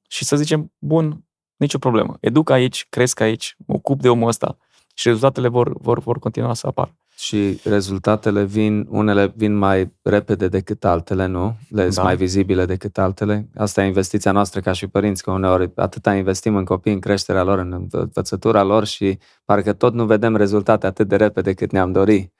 [0.09, 1.25] și să zicem, bun,
[1.57, 2.17] nicio problemă.
[2.21, 4.57] Educ aici, cresc aici, mă ocup de omul ăsta
[4.95, 10.49] și rezultatele vor, vor, vor continua să apară și rezultatele vin, unele vin mai repede
[10.49, 11.57] decât altele, nu?
[11.69, 12.03] Le da.
[12.03, 13.49] mai vizibile decât altele.
[13.57, 17.43] Asta e investiția noastră ca și părinți, că uneori atâta investim în copii, în creșterea
[17.43, 21.93] lor, în învățătura lor și parcă tot nu vedem rezultate atât de repede cât ne-am
[21.93, 22.33] dori.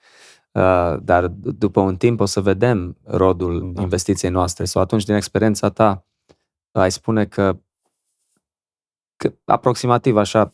[0.51, 3.81] Uh, dar după un timp o să vedem rodul da.
[3.81, 4.65] investiției noastre.
[4.65, 6.05] Sau atunci, din experiența ta,
[6.71, 7.57] ai spune că,
[9.15, 10.51] că aproximativ așa,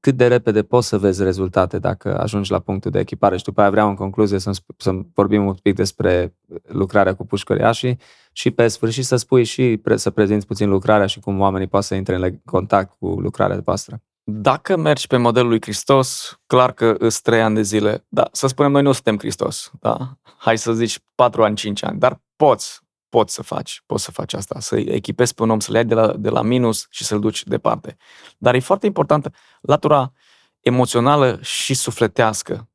[0.00, 3.36] cât de repede poți să vezi rezultate dacă ajungi la punctul de echipare.
[3.36, 7.98] Și după aia vreau în concluzie să, să vorbim un pic despre lucrarea cu pușcăriașii
[8.32, 11.82] și pe sfârșit să spui și pre, să prezinți puțin lucrarea și cum oamenii pot
[11.82, 14.02] să intre în contact cu lucrarea voastră.
[14.26, 18.06] Dacă mergi pe modelul lui Hristos, clar că îți trei ani de zile.
[18.08, 19.70] Da, să spunem, noi nu suntem Hristos.
[19.80, 20.18] Da?
[20.36, 21.98] Hai să zici patru ani, cinci ani.
[21.98, 22.80] Dar poți,
[23.14, 25.94] poți să faci, poți să faci asta, să echipezi pe un om, să-l iei de
[25.94, 27.96] la, de la minus și să-l duci departe.
[28.38, 30.12] Dar e foarte importantă latura
[30.60, 32.70] emoțională și sufletească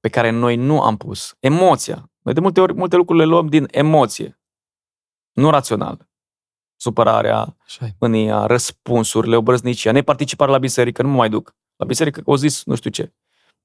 [0.00, 1.36] pe care noi nu am pus.
[1.40, 2.10] Emoția.
[2.22, 4.40] Noi de multe ori, multe lucruri le luăm din emoție,
[5.32, 6.08] nu rațional.
[6.76, 7.56] Supărarea,
[7.98, 11.56] mânia, răspunsurile, obrăznicia, neparticiparea la biserică, nu mă mai duc.
[11.76, 13.12] La biserică o zis nu știu ce.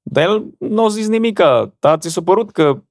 [0.02, 1.40] Dar el nu a zis nimic,
[1.78, 2.82] dar ți s-a părut că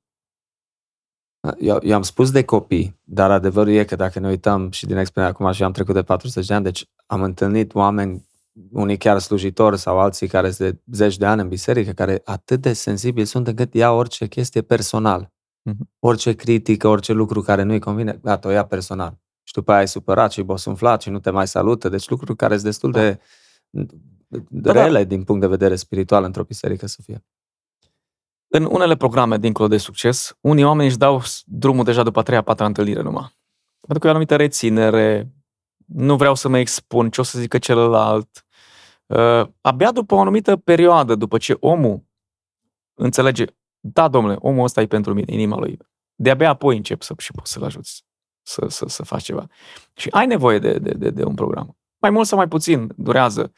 [1.59, 4.97] eu, eu am spus de copii, dar adevărul e că dacă ne uităm și din
[4.97, 8.29] experiența acum și am trecut de 40 de ani, deci am întâlnit oameni,
[8.71, 12.61] unii chiar slujitori sau alții care sunt de zeci de ani în biserică, care atât
[12.61, 15.31] de sensibili sunt încât ia orice chestie personal.
[15.69, 15.99] Mm-hmm.
[15.99, 19.19] Orice critică, orice lucru care nu-i convine, gata, o ia personal.
[19.43, 21.89] Și după aia ai supărat și bosunflat și nu te mai salută.
[21.89, 23.19] Deci lucruri care sunt destul de,
[23.69, 23.85] de
[24.49, 24.83] da, da.
[24.83, 25.03] rele da.
[25.03, 27.23] din punct de vedere spiritual într-o biserică să fie.
[28.53, 32.41] În unele programe, dincolo de succes, unii oameni își dau drumul deja după a treia,
[32.41, 33.35] patra întâlnire numai.
[33.79, 35.33] Pentru că e o anumită reținere,
[35.85, 38.45] nu vreau să mă expun ce o să zică celălalt.
[39.05, 42.03] Uh, abia după o anumită perioadă, după ce omul
[42.93, 43.45] înțelege,
[43.79, 45.77] da, domnule, omul ăsta e pentru mine, inima lui.
[46.15, 48.05] De-abia apoi încep să și poți să-l ajuți
[48.41, 49.47] să, să, să faci ceva.
[49.93, 51.77] Și ai nevoie de, de, de, de un program.
[52.01, 53.51] Mai mult sau mai puțin durează.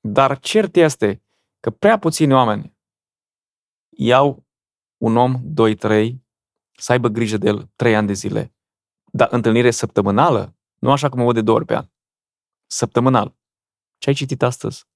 [0.00, 1.22] Dar cert este
[1.60, 2.78] că prea puțini oameni
[4.02, 4.46] iau
[4.96, 6.24] un om, doi, trei,
[6.78, 8.54] să aibă grijă de el trei ani de zile.
[9.12, 11.86] Dar întâlnire săptămânală, nu așa cum o văd de două ori pe an.
[12.66, 13.36] Săptămânal.
[13.98, 14.88] Ce ai citit astăzi?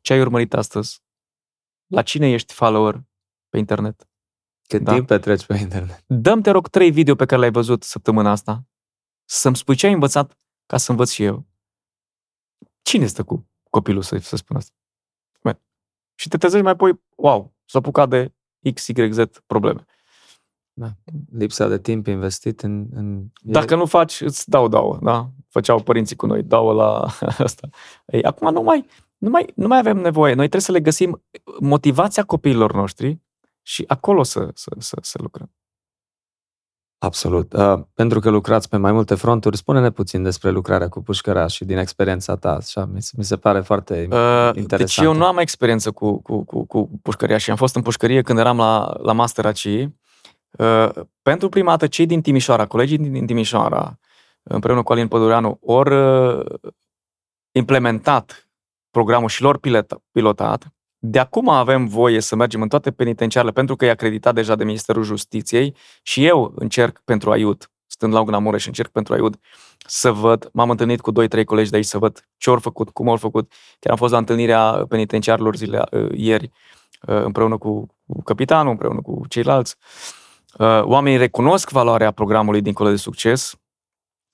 [0.00, 1.02] Ce ai urmărit astăzi?
[1.86, 3.04] La cine ești follower
[3.48, 4.08] pe internet?
[4.68, 4.92] Cât da?
[4.92, 6.04] timp petreci pe internet?
[6.06, 8.66] Dăm, te rog, trei video pe care le-ai văzut săptămâna asta,
[9.24, 11.46] să-mi spui ce ai învățat ca să învăț și eu.
[12.82, 14.74] Cine stă cu copilul să, să spun asta?
[16.18, 18.32] Și te trezești mai apoi, wow, s-a apucat de
[18.74, 19.84] X, Y, Z probleme.
[20.72, 20.90] Da.
[21.32, 22.86] Lipsa de timp investit în...
[22.90, 25.30] în Dacă nu faci, îți dau două, da?
[25.48, 27.06] Făceau părinții cu noi, dau la
[27.46, 27.68] asta.
[28.06, 28.86] Ei, acum nu mai,
[29.18, 30.34] nu, mai, nu mai avem nevoie.
[30.34, 31.22] Noi trebuie să le găsim
[31.60, 33.20] motivația copiilor noștri
[33.62, 35.52] și acolo să, să, să, să lucrăm.
[36.98, 37.52] Absolut.
[37.52, 41.64] Uh, pentru că lucrați pe mai multe fronturi, spune-ne puțin despre lucrarea cu pușcărea și
[41.64, 42.50] din experiența ta.
[42.50, 44.68] Așa, mi, se, mi se pare foarte uh, interesant.
[44.78, 48.22] Deci eu nu am experiență cu, cu, cu, cu pușcăria și am fost în pușcărie
[48.22, 49.88] când eram la, la Master ACI.
[50.50, 50.88] Uh,
[51.22, 53.98] pentru prima dată, cei din Timișoara, colegii din Timișoara,
[54.42, 56.44] împreună cu Alin Pădureanu, ori uh,
[57.52, 58.48] implementat
[58.90, 59.60] programul și lor
[60.12, 64.54] pilotat de acum avem voie să mergem în toate penitenciarele pentru că e acreditat deja
[64.54, 69.34] de Ministerul Justiției și eu încerc pentru aiut, stând la Ugna Mureș, încerc pentru aiut
[69.86, 73.08] să văd, m-am întâlnit cu 2-3 colegi de aici să văd ce au făcut, cum
[73.08, 73.52] au făcut.
[73.78, 76.50] Chiar am fost la întâlnirea penitenciarilor zile uh, ieri
[77.02, 79.76] uh, împreună cu, cu capitanul, împreună cu ceilalți.
[80.58, 83.54] Uh, oamenii recunosc valoarea programului dincolo de succes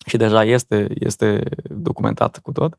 [0.06, 2.74] și deja este, este documentat cu tot.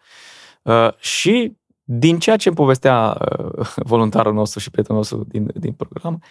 [0.61, 3.17] Uh, și din ceea ce îmi povestea
[3.57, 6.23] uh, voluntarul nostru și prietenul nostru din, din program,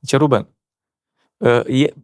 [0.00, 0.48] zice Ruben,
[1.36, 1.60] uh,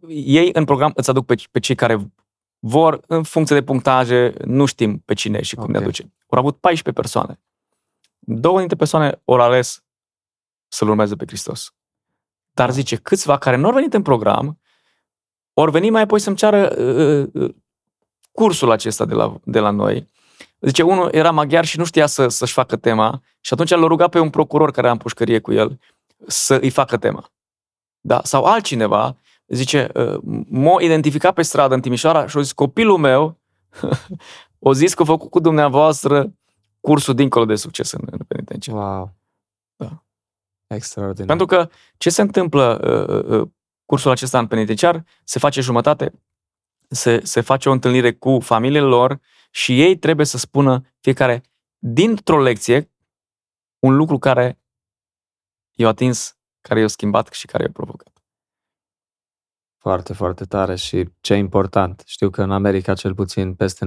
[0.08, 2.12] ei în program îți aduc pe, pe cei care
[2.58, 5.74] vor, în funcție de punctaje, nu știm pe cine și cum okay.
[5.74, 6.12] ne aduce.
[6.28, 7.40] Au avut 14 persoane.
[8.18, 9.84] Două dintre persoane au ales
[10.68, 11.74] să-L urmeze pe Hristos.
[12.52, 12.72] Dar da.
[12.72, 14.58] zice, câțiva care nu au venit în program,
[15.52, 17.54] ori veni mai apoi să-mi ceară uh, uh,
[18.32, 20.08] cursul acesta de la, de la noi
[20.60, 24.10] Zice, unul era maghiar și nu știa să, să-și facă tema și atunci l-a rugat
[24.10, 25.78] pe un procuror care era în pușcărie cu el
[26.26, 27.32] să îi facă tema.
[28.00, 28.20] Da?
[28.24, 33.38] Sau altcineva, zice, ă, m-a identificat pe stradă în Timișoara și a zis, copilul meu
[34.58, 36.32] o zis că a făcut cu dumneavoastră
[36.80, 38.74] cursul dincolo de succes în, în penitenciar.
[38.74, 39.14] Wow.
[39.76, 40.02] Da.
[40.66, 41.26] Extraordinar.
[41.26, 43.48] Pentru că ce se întâmplă uh, uh,
[43.86, 46.12] cursul acesta în penitenciar, se face jumătate,
[46.88, 49.20] se, se face o întâlnire cu familiile lor,
[49.50, 51.42] și ei trebuie să spună fiecare
[51.78, 52.90] dintr-o lecție
[53.78, 54.60] un lucru care
[55.72, 58.22] i-a atins, care i-a schimbat și care i-a provocat.
[59.78, 62.02] Foarte, foarte tare și ce important.
[62.06, 63.86] Știu că în America cel puțin peste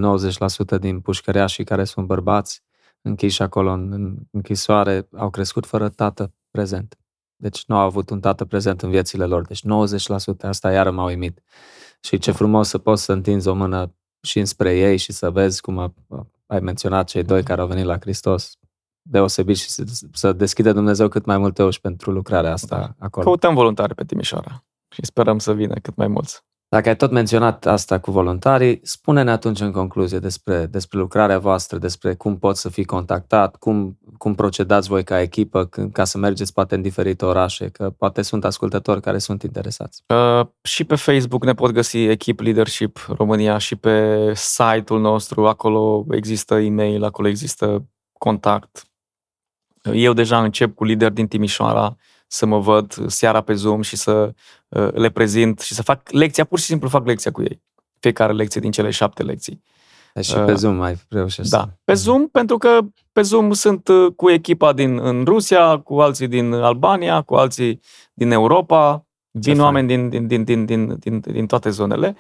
[0.78, 2.64] 90% din pușcăreașii care sunt bărbați
[3.02, 6.98] închiși acolo în închisoare au crescut fără tată prezent.
[7.36, 9.48] Deci nu au avut un tată prezent în viețile lor.
[9.48, 11.44] Deci 90%, asta iară m-a uimit.
[12.00, 15.62] Și ce frumos să poți să întinzi o mână și înspre ei și să vezi
[15.62, 15.94] cum a,
[16.46, 18.58] ai menționat cei doi care au venit la Hristos.
[19.02, 23.06] deosebit și să, să deschide Dumnezeu cât mai multe uși pentru lucrarea asta da.
[23.06, 23.26] acolo.
[23.26, 26.44] Căutăm voluntari pe Timișoara și sperăm să vină cât mai mulți.
[26.74, 31.78] Dacă ai tot menționat asta cu voluntarii, spune-ne atunci în concluzie despre, despre lucrarea voastră,
[31.78, 36.18] despre cum poți să fii contactat, cum, cum procedați voi ca echipă când, ca să
[36.18, 40.04] mergeți poate în diferite orașe, că poate sunt ascultători care sunt interesați.
[40.08, 46.06] Uh, și pe Facebook ne pot găsi Echip Leadership România și pe site-ul nostru, acolo
[46.12, 47.86] există e-mail, acolo există
[48.18, 48.84] contact.
[49.94, 51.98] Eu deja încep cu lideri din Timișoara,
[52.34, 54.34] să mă văd seara pe Zoom și să
[54.68, 57.62] uh, le prezint și să fac lecția, pur și simplu fac lecția cu ei.
[58.00, 59.64] Fiecare lecție din cele șapte lecții.
[60.14, 61.52] Deci și pe uh, Zoom mai reușești.
[61.52, 62.80] Da, pe Zoom, pentru că
[63.12, 67.80] pe Zoom sunt uh, cu echipa din în Rusia, cu alții din Albania, cu alții
[68.14, 72.16] din Europa, vin oameni din, din, din, din, din, din, din toate zonele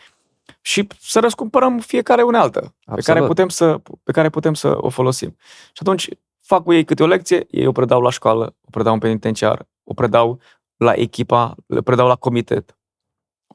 [0.61, 5.35] și să răscumpărăm fiecare unealtă pe care, putem să, pe care putem să o folosim.
[5.65, 6.09] Și atunci
[6.41, 9.67] fac cu ei câte o lecție, ei o predau la școală, o predau în penitenciar,
[9.83, 10.39] o predau
[10.77, 12.77] la echipa, le predau la comitet,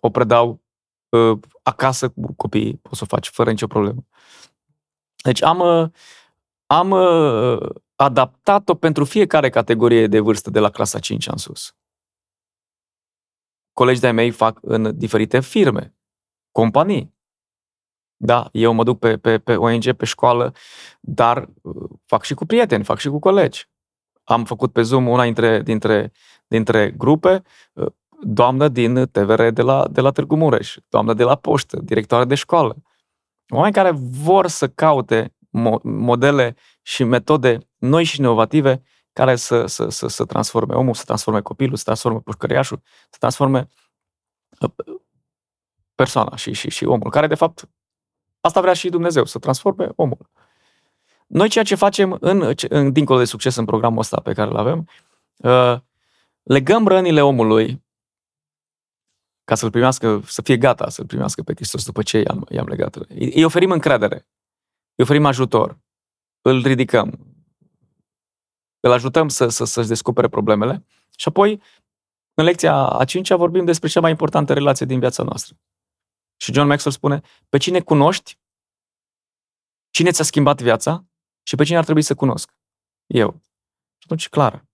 [0.01, 0.63] o predau
[1.09, 4.05] uh, acasă cu copiii, poți să o faci fără nicio problemă.
[5.23, 5.91] Deci am, uh,
[6.67, 11.77] am uh, adaptat-o pentru fiecare categorie de vârstă de la clasa 5 în sus.
[13.73, 15.95] Colegii de-ai mei fac în diferite firme,
[16.53, 17.17] companii.
[18.21, 20.55] Da, eu mă duc pe, pe, pe ONG, pe școală,
[21.01, 23.69] dar uh, fac și cu prieteni, fac și cu colegi
[24.29, 26.13] am făcut pe Zoom una dintre, dintre,
[26.47, 27.87] dintre grupe, uh,
[28.21, 32.35] doamnă din TVR de la, de la Târgu Mureș, doamnă de la poștă, directoare de
[32.35, 32.77] școală.
[33.49, 39.89] Oameni care vor să caute mo- modele și metode noi și inovative care să, să,
[39.89, 43.69] să, să transforme omul, să transforme copilul, să transforme pușcăriașul, să transforme
[44.61, 44.71] uh,
[45.95, 47.69] persoana și, și, și omul, care de fapt
[48.41, 50.31] asta vrea și Dumnezeu, să transforme omul.
[51.29, 54.57] Noi ceea ce facem în, în dincolo de succes în programul ăsta pe care îl
[54.57, 54.89] avem,
[55.37, 55.81] uh,
[56.43, 57.87] legăm rănile omului
[59.45, 62.97] ca să-l primească, să fie gata să-l primească pe Hristos după ce i-am, i-am legat.
[62.97, 64.17] Îi oferim încredere,
[64.95, 65.79] îi oferim ajutor,
[66.41, 67.19] îl ridicăm,
[68.81, 71.63] îl ajutăm să, să, să-și descopere problemele și apoi,
[72.35, 75.57] în lecția a cincea, vorbim despre cea mai importantă relație din viața noastră.
[76.37, 78.39] Și John Maxwell spune, pe cine cunoști,
[79.91, 81.08] cine ți-a schimbat viața,
[81.49, 82.55] și pe cine ar trebui să cunosc?
[83.07, 83.31] Eu.
[83.99, 84.65] Și atunci, clar,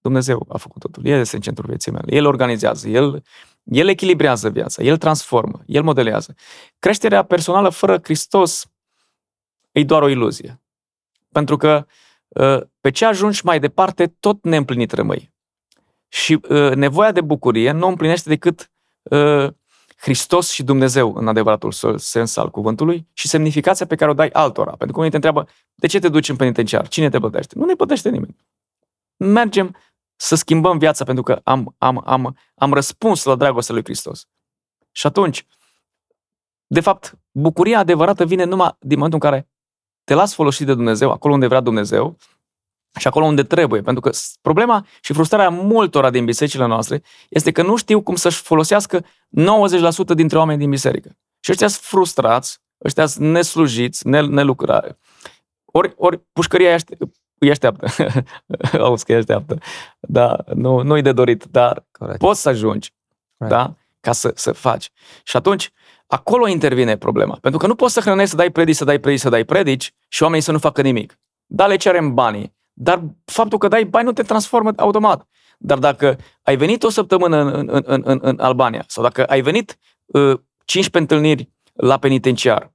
[0.00, 1.06] Dumnezeu a făcut totul.
[1.06, 2.14] El este în centrul vieții mele.
[2.14, 3.22] El organizează, El,
[3.62, 6.34] el echilibrează viața, El transformă, El modelează.
[6.78, 8.66] Creșterea personală fără Hristos
[9.72, 10.62] e doar o iluzie.
[11.32, 11.86] Pentru că
[12.36, 15.32] ă, pe ce ajungi mai departe, tot neîmplinit rămâi.
[16.08, 18.70] Și ă, nevoia de bucurie nu împlinește decât
[19.10, 19.54] ă,
[19.96, 24.70] Hristos și Dumnezeu în adevăratul sens al cuvântului și semnificația pe care o dai altora.
[24.70, 26.88] Pentru că unii te întreabă, de ce te duci în penitenciar?
[26.88, 27.58] Cine te plătește?
[27.58, 28.36] Nu ne plătește nimeni.
[29.16, 29.76] Mergem
[30.16, 34.26] să schimbăm viața pentru că am, am, am, am răspuns la dragostea lui Hristos.
[34.92, 35.46] Și atunci,
[36.66, 39.48] de fapt, bucuria adevărată vine numai din momentul în care
[40.04, 42.16] te las folosit de Dumnezeu, acolo unde vrea Dumnezeu,
[42.98, 43.80] și acolo unde trebuie.
[43.80, 48.42] Pentru că problema și frustrarea multora din bisericile noastre este că nu știu cum să-și
[48.42, 49.04] folosească 90%
[50.14, 51.16] dintre oameni din biserică.
[51.40, 54.98] Și ăștia sunt frustrați, ăștia sunt neslujiți, nelucrare.
[55.64, 56.76] Ori, ori pușcăria
[57.38, 57.86] îi așteaptă.
[58.84, 59.58] Auzi că îi așteaptă.
[60.00, 62.18] Da, nu, nu-i de dorit, dar Correct.
[62.18, 62.92] poți să ajungi.
[63.36, 63.52] Right.
[63.52, 63.74] Da?
[64.00, 64.90] Ca să, să faci.
[65.22, 65.72] Și atunci,
[66.06, 67.38] acolo intervine problema.
[67.40, 69.94] Pentru că nu poți să hrănești, să dai predici, să dai predici, să dai predici
[70.08, 71.18] și oamenii să nu facă nimic.
[71.46, 72.53] Da, le cerem banii.
[72.74, 75.28] Dar faptul că dai bani nu te transformă automat.
[75.58, 79.40] Dar dacă ai venit o săptămână în, în, în, în, în Albania sau dacă ai
[79.40, 82.72] venit uh, 15 întâlniri la penitenciar,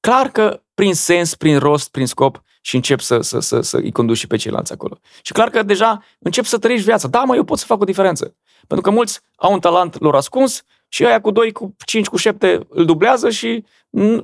[0.00, 3.92] clar că prin sens, prin rost, prin scop și încep să, să, să, să îi
[3.92, 4.98] conduci și pe ceilalți acolo.
[5.22, 7.08] Și clar că deja încep să trăiești viața.
[7.08, 8.36] Da, mă, eu pot să fac o diferență.
[8.66, 12.16] Pentru că mulți au un talent lor ascuns și aia cu 2, cu 5, cu
[12.16, 13.64] 7 îl dublează și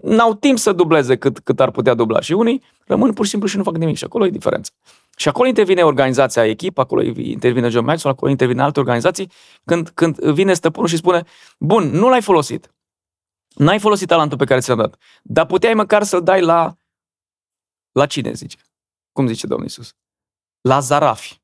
[0.02, 2.20] n-au timp să dubleze cât, cât ar putea dubla.
[2.20, 3.96] Și unii rămân pur și simplu și nu fac nimic.
[3.96, 4.70] Și acolo e diferența.
[5.18, 9.30] Și acolo intervine organizația echipă, acolo intervine John Maxwell, acolo intervine alte organizații,
[9.64, 11.24] când, când vine stăpânul și spune,
[11.58, 12.74] bun, nu l-ai folosit.
[13.54, 16.76] N-ai folosit talentul pe care ți l-am dat, dar puteai măcar să-l dai la,
[17.92, 18.58] la cine, zice?
[19.12, 19.94] Cum zice Domnul Isus?
[20.60, 21.40] La zarafi.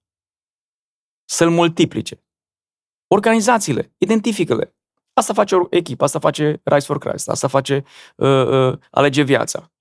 [1.24, 2.24] Să-l multiplice.
[3.06, 4.76] Organizațiile, identifică-le.
[5.12, 7.84] Asta face o echipă, asta face Rise for Christ, asta face
[8.16, 9.72] uh, uh, Alege Viața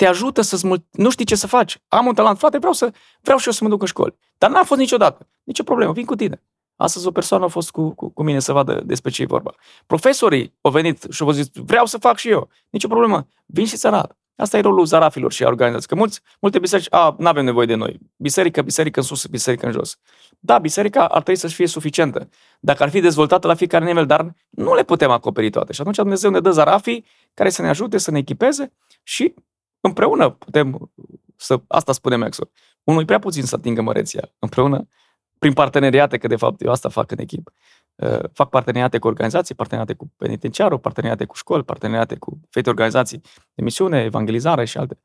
[0.00, 0.84] te ajută să-ți mult...
[0.90, 1.78] nu știi ce să faci.
[1.88, 4.14] Am un talent, frate, vreau, să, vreau și eu să mă duc în școli.
[4.38, 5.28] Dar n-am fost niciodată.
[5.42, 6.42] Nicio problemă, vin cu tine.
[6.76, 9.54] Astăzi o persoană a fost cu, cu, cu mine să vadă despre ce e vorba.
[9.86, 12.48] Profesorii au venit și au zis, vreau să fac și eu.
[12.70, 14.16] Nicio problemă, vin și ți arată.
[14.36, 15.88] Asta e rolul zarafilor și a organizației.
[15.88, 17.98] Că mulți, multe biserici, a, nu avem nevoie de noi.
[18.16, 19.96] Biserică, biserică în sus, biserică în jos.
[20.38, 22.28] Da, biserica ar trebui să fie suficientă.
[22.60, 25.72] Dacă ar fi dezvoltată la fiecare nivel, dar nu le putem acoperi toate.
[25.72, 27.04] Și atunci Dumnezeu ne dă zarafii
[27.34, 28.72] care să ne ajute, să ne echipeze
[29.02, 29.34] și
[29.80, 30.90] împreună putem
[31.36, 32.50] să, asta spunem Exor.
[32.84, 34.32] Unul e prea puțin să atingă măreția.
[34.38, 34.88] Împreună,
[35.38, 37.52] prin parteneriate, că de fapt eu asta fac în echipă.
[37.94, 43.20] Uh, fac parteneriate cu organizații, parteneriate cu penitenciarul, parteneriate cu școli, parteneriate cu fete organizații
[43.54, 44.98] de misiune, evangelizare și alte.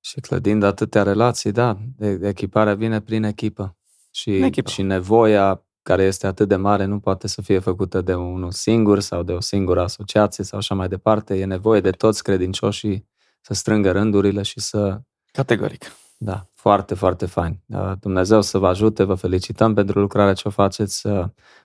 [0.00, 1.78] Și clădind atâtea relații, da,
[2.20, 3.76] echiparea vine prin echipă.
[4.10, 8.50] Și, și nevoia care este atât de mare nu poate să fie făcută de unul
[8.50, 11.34] singur sau de o singură asociație sau așa mai departe.
[11.38, 13.08] E nevoie de toți credincioșii
[13.44, 15.00] să strângă rândurile și să...
[15.32, 15.92] Categoric.
[16.18, 17.60] Da, foarte, foarte fain.
[18.00, 21.08] Dumnezeu să vă ajute, vă felicităm pentru lucrarea ce o faceți.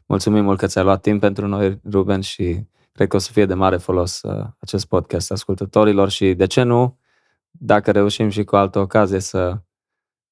[0.05, 3.45] Mulțumim mult că ți-ai luat timp pentru noi, Ruben, și cred că o să fie
[3.45, 6.99] de mare folos uh, acest podcast ascultătorilor și, de ce nu,
[7.51, 9.61] dacă reușim și cu altă ocazie să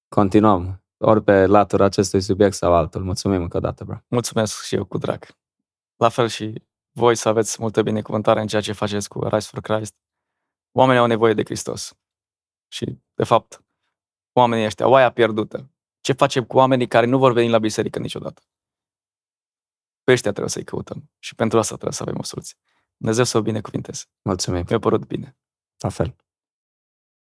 [0.08, 3.04] continuăm, ori pe latura acestui subiect sau altul.
[3.04, 3.98] Mulțumim încă o dată, bro.
[4.08, 5.26] Mulțumesc și eu cu drag.
[5.96, 9.62] La fel și voi să aveți multă binecuvântare în ceea ce faceți cu Rise for
[9.62, 9.96] Christ.
[10.78, 11.98] Oamenii au nevoie de Hristos.
[12.68, 13.64] Și, de fapt,
[14.34, 15.72] oamenii ăștia, oaia pierdută.
[16.02, 18.42] Ce facem cu oamenii care nu vor veni la biserică niciodată?
[20.04, 21.12] Pe ăștia trebuie să-i căutăm.
[21.20, 22.58] Și pentru asta trebuie să avem o soluție.
[22.98, 24.04] Dumnezeu să o binecuvinteze.
[24.22, 24.66] Mulțumim.
[24.70, 25.38] Mi-a părut bine.
[25.78, 26.16] La fel.